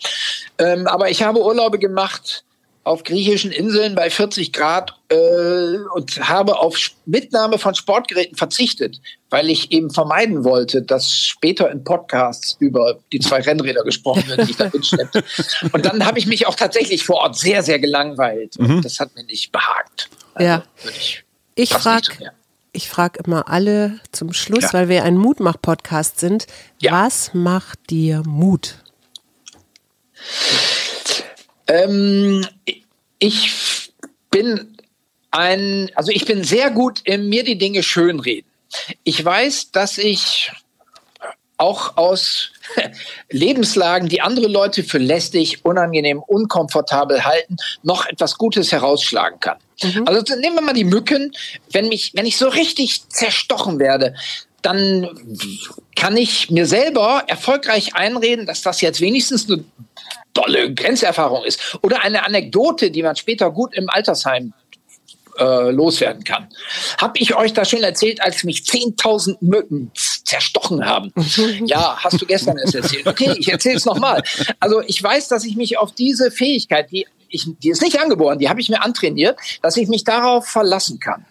Ähm, 0.57 0.87
aber 0.87 1.11
ich 1.11 1.21
habe 1.21 1.43
Urlaube 1.43 1.77
gemacht, 1.77 2.43
auf 2.83 3.03
griechischen 3.03 3.51
Inseln 3.51 3.93
bei 3.93 4.09
40 4.09 4.51
Grad 4.53 4.95
äh, 5.09 5.15
und 5.93 6.27
habe 6.27 6.59
auf 6.59 6.77
Mitnahme 7.05 7.59
von 7.59 7.75
Sportgeräten 7.75 8.35
verzichtet, 8.35 8.99
weil 9.29 9.49
ich 9.49 9.71
eben 9.71 9.91
vermeiden 9.91 10.43
wollte, 10.43 10.81
dass 10.81 11.15
später 11.15 11.69
in 11.69 11.83
Podcasts 11.83 12.57
über 12.59 12.99
die 13.11 13.19
zwei 13.19 13.41
Rennräder 13.41 13.83
gesprochen 13.83 14.27
wird, 14.27 14.47
die 14.47 14.51
ich 14.51 14.57
da 14.57 14.69
mitschleppte. 14.73 15.23
Und 15.71 15.85
dann 15.85 16.05
habe 16.05 16.17
ich 16.17 16.25
mich 16.25 16.47
auch 16.47 16.55
tatsächlich 16.55 17.03
vor 17.03 17.17
Ort 17.17 17.37
sehr, 17.37 17.61
sehr 17.61 17.77
gelangweilt. 17.77 18.59
Mhm. 18.59 18.81
das 18.81 18.99
hat 18.99 19.15
mir 19.15 19.25
nicht 19.25 19.51
behagt. 19.51 20.09
Also 20.33 20.47
ja. 20.47 20.63
Ich, 20.97 21.23
ich 21.55 21.69
frage 21.69 22.31
ich 22.73 22.87
frage 22.89 23.19
immer 23.25 23.49
alle 23.49 23.99
zum 24.13 24.31
Schluss, 24.31 24.63
ja. 24.63 24.73
weil 24.73 24.89
wir 24.89 25.03
ein 25.03 25.17
Mutmach-Podcast 25.17 26.19
sind. 26.19 26.47
Ja. 26.79 27.03
Was 27.03 27.33
macht 27.33 27.89
dir 27.89 28.23
Mut? 28.25 28.77
Ähm, 31.67 32.45
ich 33.19 33.91
bin 34.29 34.77
ein, 35.31 35.89
also 35.95 36.11
ich 36.11 36.25
bin 36.25 36.43
sehr 36.43 36.71
gut 36.71 37.01
im 37.05 37.29
mir 37.29 37.43
die 37.43 37.57
Dinge 37.57 37.83
schönreden. 37.83 38.49
Ich 39.03 39.23
weiß, 39.23 39.71
dass 39.71 39.97
ich 39.97 40.51
auch 41.61 41.95
aus 41.95 42.51
Lebenslagen, 43.29 44.09
die 44.09 44.21
andere 44.21 44.47
Leute 44.47 44.83
für 44.83 44.97
lästig, 44.97 45.63
unangenehm, 45.63 46.19
unkomfortabel 46.19 47.23
halten, 47.23 47.55
noch 47.83 48.07
etwas 48.07 48.37
Gutes 48.37 48.71
herausschlagen 48.71 49.39
kann. 49.39 49.57
Mhm. 49.83 50.07
Also 50.07 50.35
nehmen 50.35 50.55
wir 50.55 50.61
mal 50.61 50.73
die 50.73 50.83
Mücken. 50.83 51.31
Wenn 51.71 51.87
mich, 51.87 52.13
wenn 52.15 52.25
ich 52.25 52.37
so 52.37 52.47
richtig 52.47 53.07
zerstochen 53.09 53.77
werde, 53.77 54.15
dann 54.61 55.07
kann 55.95 56.17
ich 56.17 56.49
mir 56.49 56.65
selber 56.65 57.23
erfolgreich 57.27 57.95
einreden, 57.95 58.45
dass 58.45 58.61
das 58.61 58.81
jetzt 58.81 59.01
wenigstens 59.01 59.49
eine 59.49 59.63
tolle 60.33 60.73
Grenzerfahrung 60.73 61.43
ist. 61.43 61.77
Oder 61.81 62.03
eine 62.03 62.25
Anekdote, 62.25 62.91
die 62.91 63.03
man 63.03 63.15
später 63.15 63.51
gut 63.51 63.73
im 63.73 63.89
Altersheim 63.89 64.53
äh, 65.37 65.71
loswerden 65.71 66.23
kann. 66.23 66.49
Hab 66.99 67.19
ich 67.19 67.35
euch 67.35 67.53
das 67.53 67.69
schon 67.69 67.83
erzählt, 67.83 68.21
als 68.21 68.43
mich 68.43 68.59
10.000 68.59 69.37
Mücken 69.41 69.91
zerstochen 69.95 70.85
haben? 70.85 71.13
ja, 71.65 71.97
hast 71.97 72.21
du 72.21 72.25
gestern 72.25 72.57
erst 72.57 72.75
erzählt. 72.75 73.07
Okay, 73.07 73.33
ich 73.37 73.51
erzähle 73.51 73.77
es 73.77 73.85
nochmal. 73.85 74.23
Also 74.59 74.81
ich 74.81 75.01
weiß, 75.01 75.27
dass 75.27 75.45
ich 75.45 75.55
mich 75.55 75.77
auf 75.77 75.93
diese 75.93 76.31
Fähigkeit, 76.31 76.91
die, 76.91 77.07
ich, 77.29 77.45
die 77.63 77.69
ist 77.69 77.81
nicht 77.81 77.99
angeboren, 77.99 78.39
die 78.39 78.49
habe 78.49 78.61
ich 78.61 78.69
mir 78.69 78.83
antrainiert, 78.83 79.37
dass 79.61 79.77
ich 79.77 79.87
mich 79.87 80.03
darauf 80.03 80.47
verlassen 80.47 80.99
kann. 80.99 81.25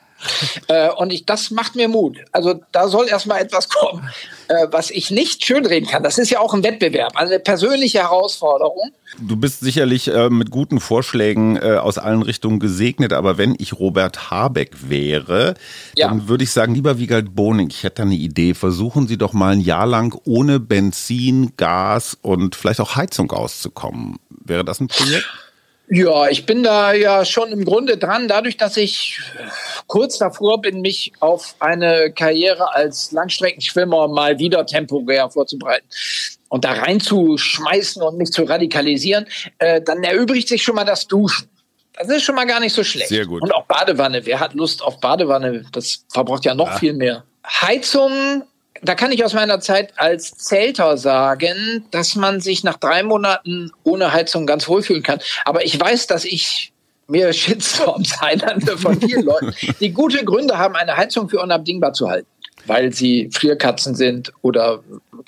Äh, 0.68 0.90
und 0.90 1.12
ich, 1.12 1.26
das 1.26 1.50
macht 1.50 1.76
mir 1.76 1.88
Mut. 1.88 2.18
Also 2.32 2.60
da 2.72 2.88
soll 2.88 3.08
erstmal 3.08 3.40
etwas 3.40 3.68
kommen, 3.68 4.08
äh, 4.48 4.66
was 4.70 4.90
ich 4.90 5.10
nicht 5.10 5.44
schönreden 5.44 5.88
kann. 5.88 6.02
Das 6.02 6.18
ist 6.18 6.30
ja 6.30 6.40
auch 6.40 6.54
ein 6.54 6.62
Wettbewerb, 6.62 7.12
also 7.14 7.32
eine 7.32 7.40
persönliche 7.40 8.00
Herausforderung. 8.00 8.92
Du 9.18 9.36
bist 9.36 9.60
sicherlich 9.60 10.08
äh, 10.08 10.30
mit 10.30 10.50
guten 10.50 10.80
Vorschlägen 10.80 11.56
äh, 11.56 11.76
aus 11.76 11.98
allen 11.98 12.22
Richtungen 12.22 12.60
gesegnet, 12.60 13.12
aber 13.12 13.38
wenn 13.38 13.56
ich 13.58 13.78
Robert 13.78 14.30
Habeck 14.30 14.70
wäre, 14.88 15.54
ja. 15.96 16.08
dann 16.08 16.28
würde 16.28 16.44
ich 16.44 16.50
sagen, 16.52 16.74
lieber 16.74 16.98
Wiegald 16.98 17.34
Boning, 17.34 17.70
ich 17.70 17.82
hätte 17.82 18.02
eine 18.02 18.14
Idee. 18.14 18.54
Versuchen 18.54 19.08
Sie 19.08 19.18
doch 19.18 19.32
mal 19.32 19.52
ein 19.52 19.60
Jahr 19.60 19.86
lang 19.86 20.18
ohne 20.24 20.60
Benzin, 20.60 21.52
Gas 21.56 22.16
und 22.22 22.54
vielleicht 22.54 22.80
auch 22.80 22.96
Heizung 22.96 23.32
auszukommen. 23.32 24.18
Wäre 24.44 24.64
das 24.64 24.80
ein 24.80 24.88
Projekt? 24.88 25.26
Ja, 25.92 26.28
ich 26.28 26.46
bin 26.46 26.62
da 26.62 26.92
ja 26.92 27.24
schon 27.24 27.50
im 27.50 27.64
Grunde 27.64 27.96
dran, 27.96 28.28
dadurch, 28.28 28.56
dass 28.56 28.76
ich 28.76 29.20
kurz 29.88 30.18
davor 30.18 30.60
bin, 30.60 30.82
mich 30.82 31.12
auf 31.18 31.56
eine 31.58 32.12
Karriere 32.12 32.72
als 32.74 33.10
Langstreckenschwimmer 33.10 34.06
mal 34.06 34.38
wieder 34.38 34.64
temporär 34.64 35.28
vorzubereiten 35.30 35.86
und 36.48 36.64
da 36.64 36.72
reinzuschmeißen 36.72 38.02
und 38.02 38.18
mich 38.18 38.30
zu 38.30 38.44
radikalisieren, 38.44 39.26
äh, 39.58 39.82
dann 39.82 40.04
erübrigt 40.04 40.46
sich 40.46 40.62
schon 40.62 40.76
mal 40.76 40.84
das 40.84 41.08
Duschen. 41.08 41.48
Das 41.94 42.08
ist 42.08 42.22
schon 42.22 42.36
mal 42.36 42.46
gar 42.46 42.60
nicht 42.60 42.72
so 42.72 42.84
schlecht. 42.84 43.08
Sehr 43.08 43.26
gut. 43.26 43.42
Und 43.42 43.52
auch 43.52 43.66
Badewanne. 43.66 44.24
Wer 44.24 44.38
hat 44.38 44.54
Lust 44.54 44.82
auf 44.82 45.00
Badewanne? 45.00 45.66
Das 45.72 46.04
verbraucht 46.08 46.44
ja 46.44 46.54
noch 46.54 46.68
ja. 46.68 46.78
viel 46.78 46.92
mehr. 46.92 47.24
Heizung 47.44 48.44
da 48.82 48.94
kann 48.94 49.12
ich 49.12 49.24
aus 49.24 49.34
meiner 49.34 49.60
Zeit 49.60 49.92
als 49.96 50.32
Zelter 50.36 50.96
sagen, 50.96 51.84
dass 51.90 52.16
man 52.16 52.40
sich 52.40 52.64
nach 52.64 52.76
drei 52.76 53.02
Monaten 53.02 53.72
ohne 53.84 54.12
Heizung 54.12 54.46
ganz 54.46 54.68
wohlfühlen 54.68 55.02
kann. 55.02 55.20
Aber 55.44 55.64
ich 55.64 55.78
weiß, 55.78 56.06
dass 56.06 56.24
ich 56.24 56.72
mir 57.06 57.32
Shitstorms 57.32 58.14
einlande 58.20 58.78
von 58.78 59.00
vielen 59.00 59.24
Leuten, 59.24 59.54
die 59.80 59.90
gute 59.90 60.24
Gründe 60.24 60.58
haben, 60.58 60.76
eine 60.76 60.96
Heizung 60.96 61.28
für 61.28 61.40
unabdingbar 61.40 61.92
zu 61.92 62.08
halten. 62.08 62.26
Weil 62.66 62.92
sie 62.92 63.30
Frierkatzen 63.32 63.94
sind 63.94 64.32
oder 64.42 64.82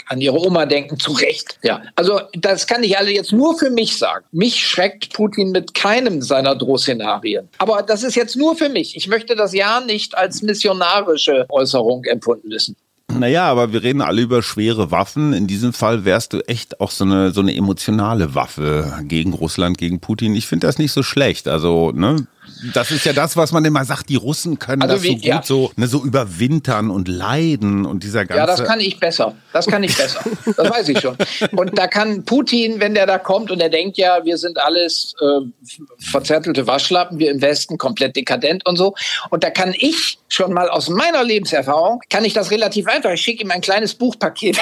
an 0.08 0.20
ihre 0.20 0.38
Oma 0.38 0.66
denken, 0.66 0.98
zu 0.98 1.12
Recht. 1.12 1.58
Ja, 1.62 1.82
also 1.96 2.20
das 2.34 2.66
kann 2.66 2.82
ich 2.82 2.98
alle 2.98 3.10
jetzt 3.10 3.32
nur 3.32 3.58
für 3.58 3.70
mich 3.70 3.96
sagen. 3.96 4.24
Mich 4.32 4.60
schreckt 4.66 5.14
Putin 5.14 5.50
mit 5.50 5.74
keinem 5.74 6.20
seiner 6.20 6.54
Drohszenarien. 6.54 7.48
Aber 7.56 7.82
das 7.82 8.02
ist 8.02 8.16
jetzt 8.16 8.36
nur 8.36 8.54
für 8.54 8.68
mich. 8.68 8.96
Ich 8.96 9.08
möchte 9.08 9.34
das 9.34 9.54
ja 9.54 9.80
nicht 9.80 10.16
als 10.16 10.42
missionarische 10.42 11.46
Äußerung 11.48 12.04
empfunden 12.04 12.50
wissen. 12.50 12.76
Naja, 13.18 13.44
aber 13.44 13.72
wir 13.72 13.82
reden 13.82 14.00
alle 14.00 14.22
über 14.22 14.42
schwere 14.42 14.90
Waffen. 14.90 15.32
In 15.32 15.46
diesem 15.46 15.72
Fall 15.72 16.04
wärst 16.04 16.32
du 16.32 16.40
echt 16.48 16.80
auch 16.80 16.90
so 16.90 17.04
eine, 17.04 17.32
so 17.32 17.40
eine 17.40 17.54
emotionale 17.54 18.34
Waffe 18.34 19.00
gegen 19.04 19.32
Russland, 19.32 19.78
gegen 19.78 20.00
Putin. 20.00 20.34
Ich 20.34 20.46
finde 20.46 20.66
das 20.66 20.78
nicht 20.78 20.92
so 20.92 21.02
schlecht. 21.02 21.48
Also, 21.48 21.92
ne, 21.92 22.26
das 22.74 22.90
ist 22.90 23.04
ja 23.04 23.12
das, 23.12 23.36
was 23.36 23.52
man 23.52 23.64
immer 23.64 23.84
sagt, 23.84 24.08
die 24.08 24.16
Russen 24.16 24.58
können 24.58 24.82
also 24.82 24.94
das 24.94 25.02
wie, 25.04 25.08
so 25.08 25.14
gut 25.14 25.24
ja. 25.24 25.42
so, 25.44 25.70
ne, 25.76 25.86
so 25.86 26.02
überwintern 26.02 26.90
und 26.90 27.06
leiden 27.06 27.86
und 27.86 28.02
dieser 28.02 28.24
ganze. 28.24 28.40
Ja, 28.40 28.46
das 28.46 28.64
kann 28.64 28.80
ich 28.80 28.98
besser. 28.98 29.36
Das 29.52 29.66
kann 29.66 29.84
ich 29.84 29.96
besser. 29.96 30.20
Das 30.56 30.70
weiß 30.70 30.88
ich 30.88 31.00
schon. 31.00 31.16
Und 31.52 31.78
da 31.78 31.86
kann 31.86 32.24
Putin, 32.24 32.80
wenn 32.80 32.94
der 32.94 33.06
da 33.06 33.18
kommt 33.18 33.50
und 33.50 33.60
er 33.60 33.68
denkt 33.68 33.96
ja, 33.96 34.24
wir 34.24 34.38
sind 34.38 34.58
alles 34.58 35.14
äh, 35.20 35.76
verzärtelte 35.98 36.66
Waschlappen, 36.66 37.18
wir 37.18 37.30
im 37.30 37.40
Westen 37.40 37.78
komplett 37.78 38.16
dekadent 38.16 38.66
und 38.66 38.76
so. 38.76 38.94
Und 39.30 39.44
da 39.44 39.50
kann 39.50 39.74
ich 39.78 40.18
schon 40.28 40.52
mal 40.52 40.68
aus 40.68 40.88
meiner 40.88 41.22
Lebenserfahrung, 41.22 42.00
kann 42.10 42.24
ich 42.24 42.32
das 42.32 42.50
relativ 42.50 42.88
einfach. 42.88 43.12
Ich 43.12 43.20
schicke 43.20 43.44
ihm 43.44 43.50
ein 43.50 43.60
kleines 43.60 43.94
Buchpaket. 43.94 44.56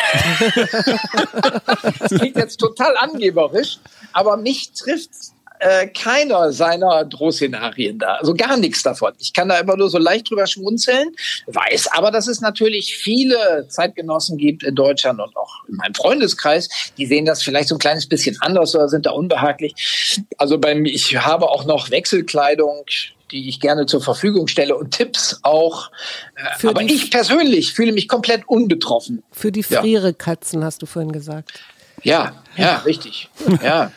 das 1.98 2.10
klingt 2.10 2.36
jetzt 2.36 2.58
total 2.58 2.96
angeberisch, 2.98 3.78
aber 4.12 4.36
mich 4.36 4.72
trifft 4.72 5.10
äh, 5.60 5.86
keiner 5.88 6.52
seiner 6.52 7.04
Drohszenarien 7.04 7.98
da. 7.98 8.14
Also 8.14 8.34
gar 8.34 8.56
nichts 8.56 8.82
davon. 8.82 9.12
Ich 9.18 9.32
kann 9.32 9.48
da 9.48 9.58
immer 9.58 9.76
nur 9.76 9.90
so 9.90 9.98
leicht 9.98 10.30
drüber 10.30 10.46
schmunzeln, 10.46 11.10
weiß 11.46 11.88
aber, 11.92 12.10
dass 12.10 12.26
es 12.26 12.40
natürlich 12.40 12.96
viele 12.96 13.66
Zeitgenossen 13.68 14.38
gibt 14.38 14.62
in 14.62 14.74
Deutschland 14.74 15.20
und 15.20 15.36
auch 15.36 15.64
in 15.68 15.76
meinem 15.76 15.94
Freundeskreis, 15.94 16.68
die 16.96 17.06
sehen 17.06 17.24
das 17.24 17.42
vielleicht 17.42 17.68
so 17.68 17.76
ein 17.76 17.78
kleines 17.78 18.06
bisschen 18.06 18.36
anders 18.40 18.74
oder 18.74 18.88
sind 18.88 19.06
da 19.06 19.10
unbehaglich. 19.10 19.74
Also 20.38 20.58
beim, 20.58 20.84
ich 20.84 21.16
habe 21.16 21.48
auch 21.48 21.64
noch 21.64 21.90
Wechselkleidung, 21.90 22.84
die 23.30 23.48
ich 23.48 23.60
gerne 23.60 23.86
zur 23.86 24.00
Verfügung 24.00 24.48
stelle 24.48 24.74
und 24.76 24.92
Tipps 24.92 25.40
auch. 25.42 25.90
Äh, 26.36 26.58
Für 26.58 26.70
aber 26.70 26.82
ich 26.82 27.10
persönlich 27.10 27.74
fühle 27.74 27.92
mich 27.92 28.08
komplett 28.08 28.48
unbetroffen. 28.48 29.22
Für 29.30 29.52
die 29.52 29.62
Frierekatzen 29.62 30.60
ja. 30.60 30.66
hast 30.66 30.82
du 30.82 30.86
vorhin 30.86 31.12
gesagt. 31.12 31.60
Ja, 32.02 32.42
ja, 32.56 32.78
richtig. 32.78 33.28
Ja. 33.62 33.92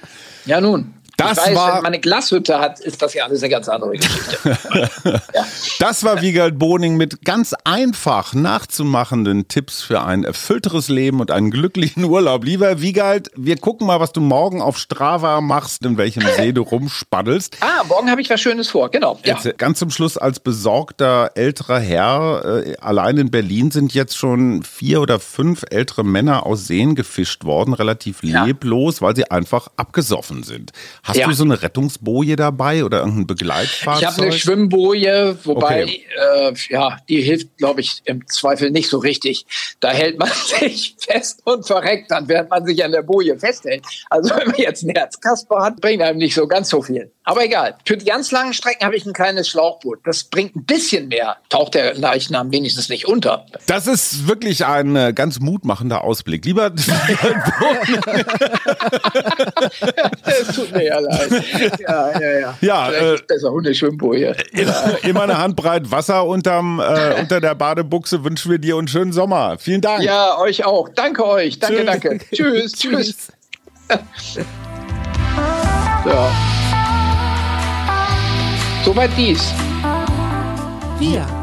Ja, 0.45 0.59
nun. 0.59 0.93
Das 1.17 1.37
weiß, 1.37 1.55
war, 1.55 1.67
wenn 1.67 1.83
man 1.83 1.85
eine 1.87 1.99
Glashütte 1.99 2.59
hat, 2.59 2.79
ist 2.79 3.01
das 3.01 3.13
ja 3.13 3.25
alles 3.25 3.43
eine 3.43 3.49
ganz 3.49 3.69
andere 3.69 3.91
Geschichte. 3.97 4.57
ja. 5.33 5.45
Das 5.79 6.03
war 6.03 6.21
Wiegald 6.21 6.57
Boning 6.57 6.97
mit 6.97 7.23
ganz 7.23 7.53
einfach 7.63 8.33
nachzumachenden 8.33 9.47
Tipps 9.47 9.83
für 9.83 10.01
ein 10.01 10.23
erfüllteres 10.23 10.89
Leben 10.89 11.19
und 11.19 11.29
einen 11.29 11.51
glücklichen 11.51 12.03
Urlaub. 12.03 12.43
Lieber 12.43 12.81
Wiegald, 12.81 13.29
wir 13.35 13.57
gucken 13.57 13.85
mal, 13.85 13.99
was 13.99 14.11
du 14.11 14.21
morgen 14.21 14.61
auf 14.61 14.79
Strava 14.79 15.39
machst, 15.41 15.85
in 15.85 15.97
welchem 15.97 16.23
See 16.35 16.51
du 16.51 16.63
rumspaddelst. 16.63 17.57
Ah, 17.61 17.83
morgen 17.87 18.09
habe 18.09 18.21
ich 18.21 18.29
was 18.31 18.41
Schönes 18.41 18.69
vor, 18.69 18.89
genau. 18.89 19.19
Ja. 19.23 19.35
Jetzt, 19.35 19.57
ganz 19.59 19.77
zum 19.79 19.91
Schluss 19.91 20.17
als 20.17 20.39
besorgter 20.39 21.31
älterer 21.35 21.79
Herr, 21.79 22.63
äh, 22.65 22.77
allein 22.77 23.17
in 23.17 23.29
Berlin 23.29 23.69
sind 23.69 23.93
jetzt 23.93 24.17
schon 24.17 24.63
vier 24.63 24.99
oder 24.99 25.19
fünf 25.19 25.63
ältere 25.69 26.03
Männer 26.03 26.45
aus 26.47 26.65
Seen 26.65 26.95
gefischt 26.95 27.45
worden, 27.45 27.75
relativ 27.75 28.23
leblos, 28.23 28.99
ja. 28.99 29.07
weil 29.07 29.15
sie 29.15 29.29
einfach 29.29 29.67
abgesoffen 29.77 30.41
sind. 30.41 30.71
Hast 31.03 31.17
ja. 31.17 31.27
du 31.27 31.33
so 31.33 31.43
eine 31.43 31.61
Rettungsboje 31.61 32.37
dabei 32.37 32.85
oder 32.85 32.99
irgendein 32.99 33.27
Begleitfahrzeug? 33.27 34.01
Ich 34.01 34.07
habe 34.07 34.21
eine 34.21 34.31
Schwimmboje, 34.31 35.37
wobei 35.43 35.83
okay. 35.83 36.05
äh, 36.17 36.53
ja, 36.69 36.97
die 37.09 37.21
hilft, 37.21 37.57
glaube 37.57 37.81
ich, 37.81 38.01
im 38.05 38.25
Zweifel 38.27 38.71
nicht 38.71 38.89
so 38.89 38.99
richtig. 38.99 39.45
Da 39.81 39.91
hält 39.91 40.17
man 40.17 40.29
sich 40.59 40.95
fest 40.97 41.41
und 41.43 41.67
verreckt 41.67 42.09
dann, 42.09 42.29
während 42.29 42.49
man 42.49 42.65
sich 42.65 42.81
an 42.85 42.93
der 42.93 43.01
Boje 43.01 43.37
festhält. 43.37 43.83
Also 44.09 44.33
wenn 44.33 44.47
man 44.47 44.55
jetzt 44.55 44.83
einen 44.83 44.95
Herzkasper 44.95 45.61
hat, 45.61 45.81
bringt 45.81 46.01
einem 46.01 46.19
nicht 46.19 46.35
so 46.35 46.47
ganz 46.47 46.69
so 46.69 46.81
viel. 46.81 47.11
Aber 47.25 47.43
egal. 47.43 47.75
Für 47.85 47.97
die 47.97 48.05
ganz 48.05 48.31
langen 48.31 48.53
Strecken 48.53 48.85
habe 48.85 48.95
ich 48.95 49.05
ein 49.05 49.11
kleines 49.11 49.49
Schlauchboot. 49.49 49.99
Das 50.05 50.23
bringt 50.25 50.55
ein 50.55 50.63
bisschen 50.63 51.09
mehr. 51.09 51.35
Taucht 51.49 51.73
der 51.73 51.95
Leichnam 51.95 52.51
wenigstens 52.53 52.87
nicht 52.87 53.07
unter. 53.07 53.45
Das 53.65 53.87
ist 53.87 54.27
wirklich 54.27 54.65
ein 54.65 54.95
äh, 54.95 55.11
ganz 55.13 55.39
mutmachender 55.39 56.03
Ausblick. 56.03 56.45
Lieber. 56.45 56.71
es 60.25 60.47
tut 60.55 60.71
mir 60.71 60.92
ja 60.93 60.99
leid. 60.99 61.79
Ja, 61.79 62.19
ja, 62.19 62.39
ja. 62.39 62.57
Ja, 62.61 62.91
äh, 62.91 63.17
besser 63.27 63.51
Hundeschwimmboje. 63.51 64.35
Immer, 64.51 65.03
immer 65.03 65.23
eine 65.23 65.37
Handbreit 65.37 65.91
Wasser 65.91 66.25
unterm, 66.25 66.79
äh, 66.79 67.19
unter 67.19 67.41
der 67.41 67.55
Badebuchse 67.55 68.23
wünschen 68.23 68.51
wir 68.51 68.59
dir 68.59 68.77
einen 68.77 68.87
schönen 68.87 69.11
Sommer. 69.11 69.57
Vielen 69.59 69.81
Dank. 69.81 70.03
Ja, 70.03 70.37
euch 70.39 70.65
auch. 70.65 70.89
Danke 70.89 71.25
euch. 71.25 71.59
Danke, 71.59 71.77
tschüss. 71.77 71.85
danke. 71.85 72.19
tschüss, 72.31 72.71
tschüss. 72.73 73.31
ja. 76.05 76.31
Soweit 78.85 79.11
dies. 79.17 79.53
Wir. 80.99 81.42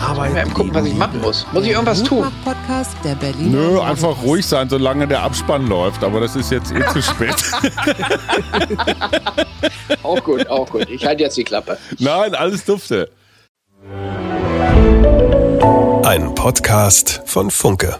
Aber 0.00 0.28
mal 0.28 0.48
gucken, 0.50 0.74
was 0.74 0.86
ich 0.86 0.94
machen 0.94 1.20
muss. 1.20 1.46
Muss 1.52 1.64
ich 1.64 1.70
irgendwas 1.70 2.02
tun? 2.02 2.26
Podcast 2.44 2.96
der 3.04 3.14
Berliner. 3.14 3.58
Nö, 3.58 3.80
einfach 3.80 4.22
ruhig 4.22 4.46
sein, 4.46 4.68
solange 4.68 5.08
der 5.08 5.22
Abspann 5.22 5.66
läuft. 5.66 6.04
Aber 6.04 6.20
das 6.20 6.36
ist 6.36 6.50
jetzt 6.50 6.72
eh 6.72 6.84
zu 6.92 7.02
spät. 7.02 7.32
auch 10.02 10.22
gut, 10.22 10.46
auch 10.48 10.68
gut. 10.68 10.88
Ich 10.90 11.04
halte 11.04 11.22
jetzt 11.22 11.36
die 11.36 11.44
Klappe. 11.44 11.78
Nein, 11.98 12.34
alles 12.34 12.64
dufte. 12.64 13.10
Ein 16.04 16.34
Podcast 16.34 17.22
von 17.26 17.50
Funke. 17.50 17.98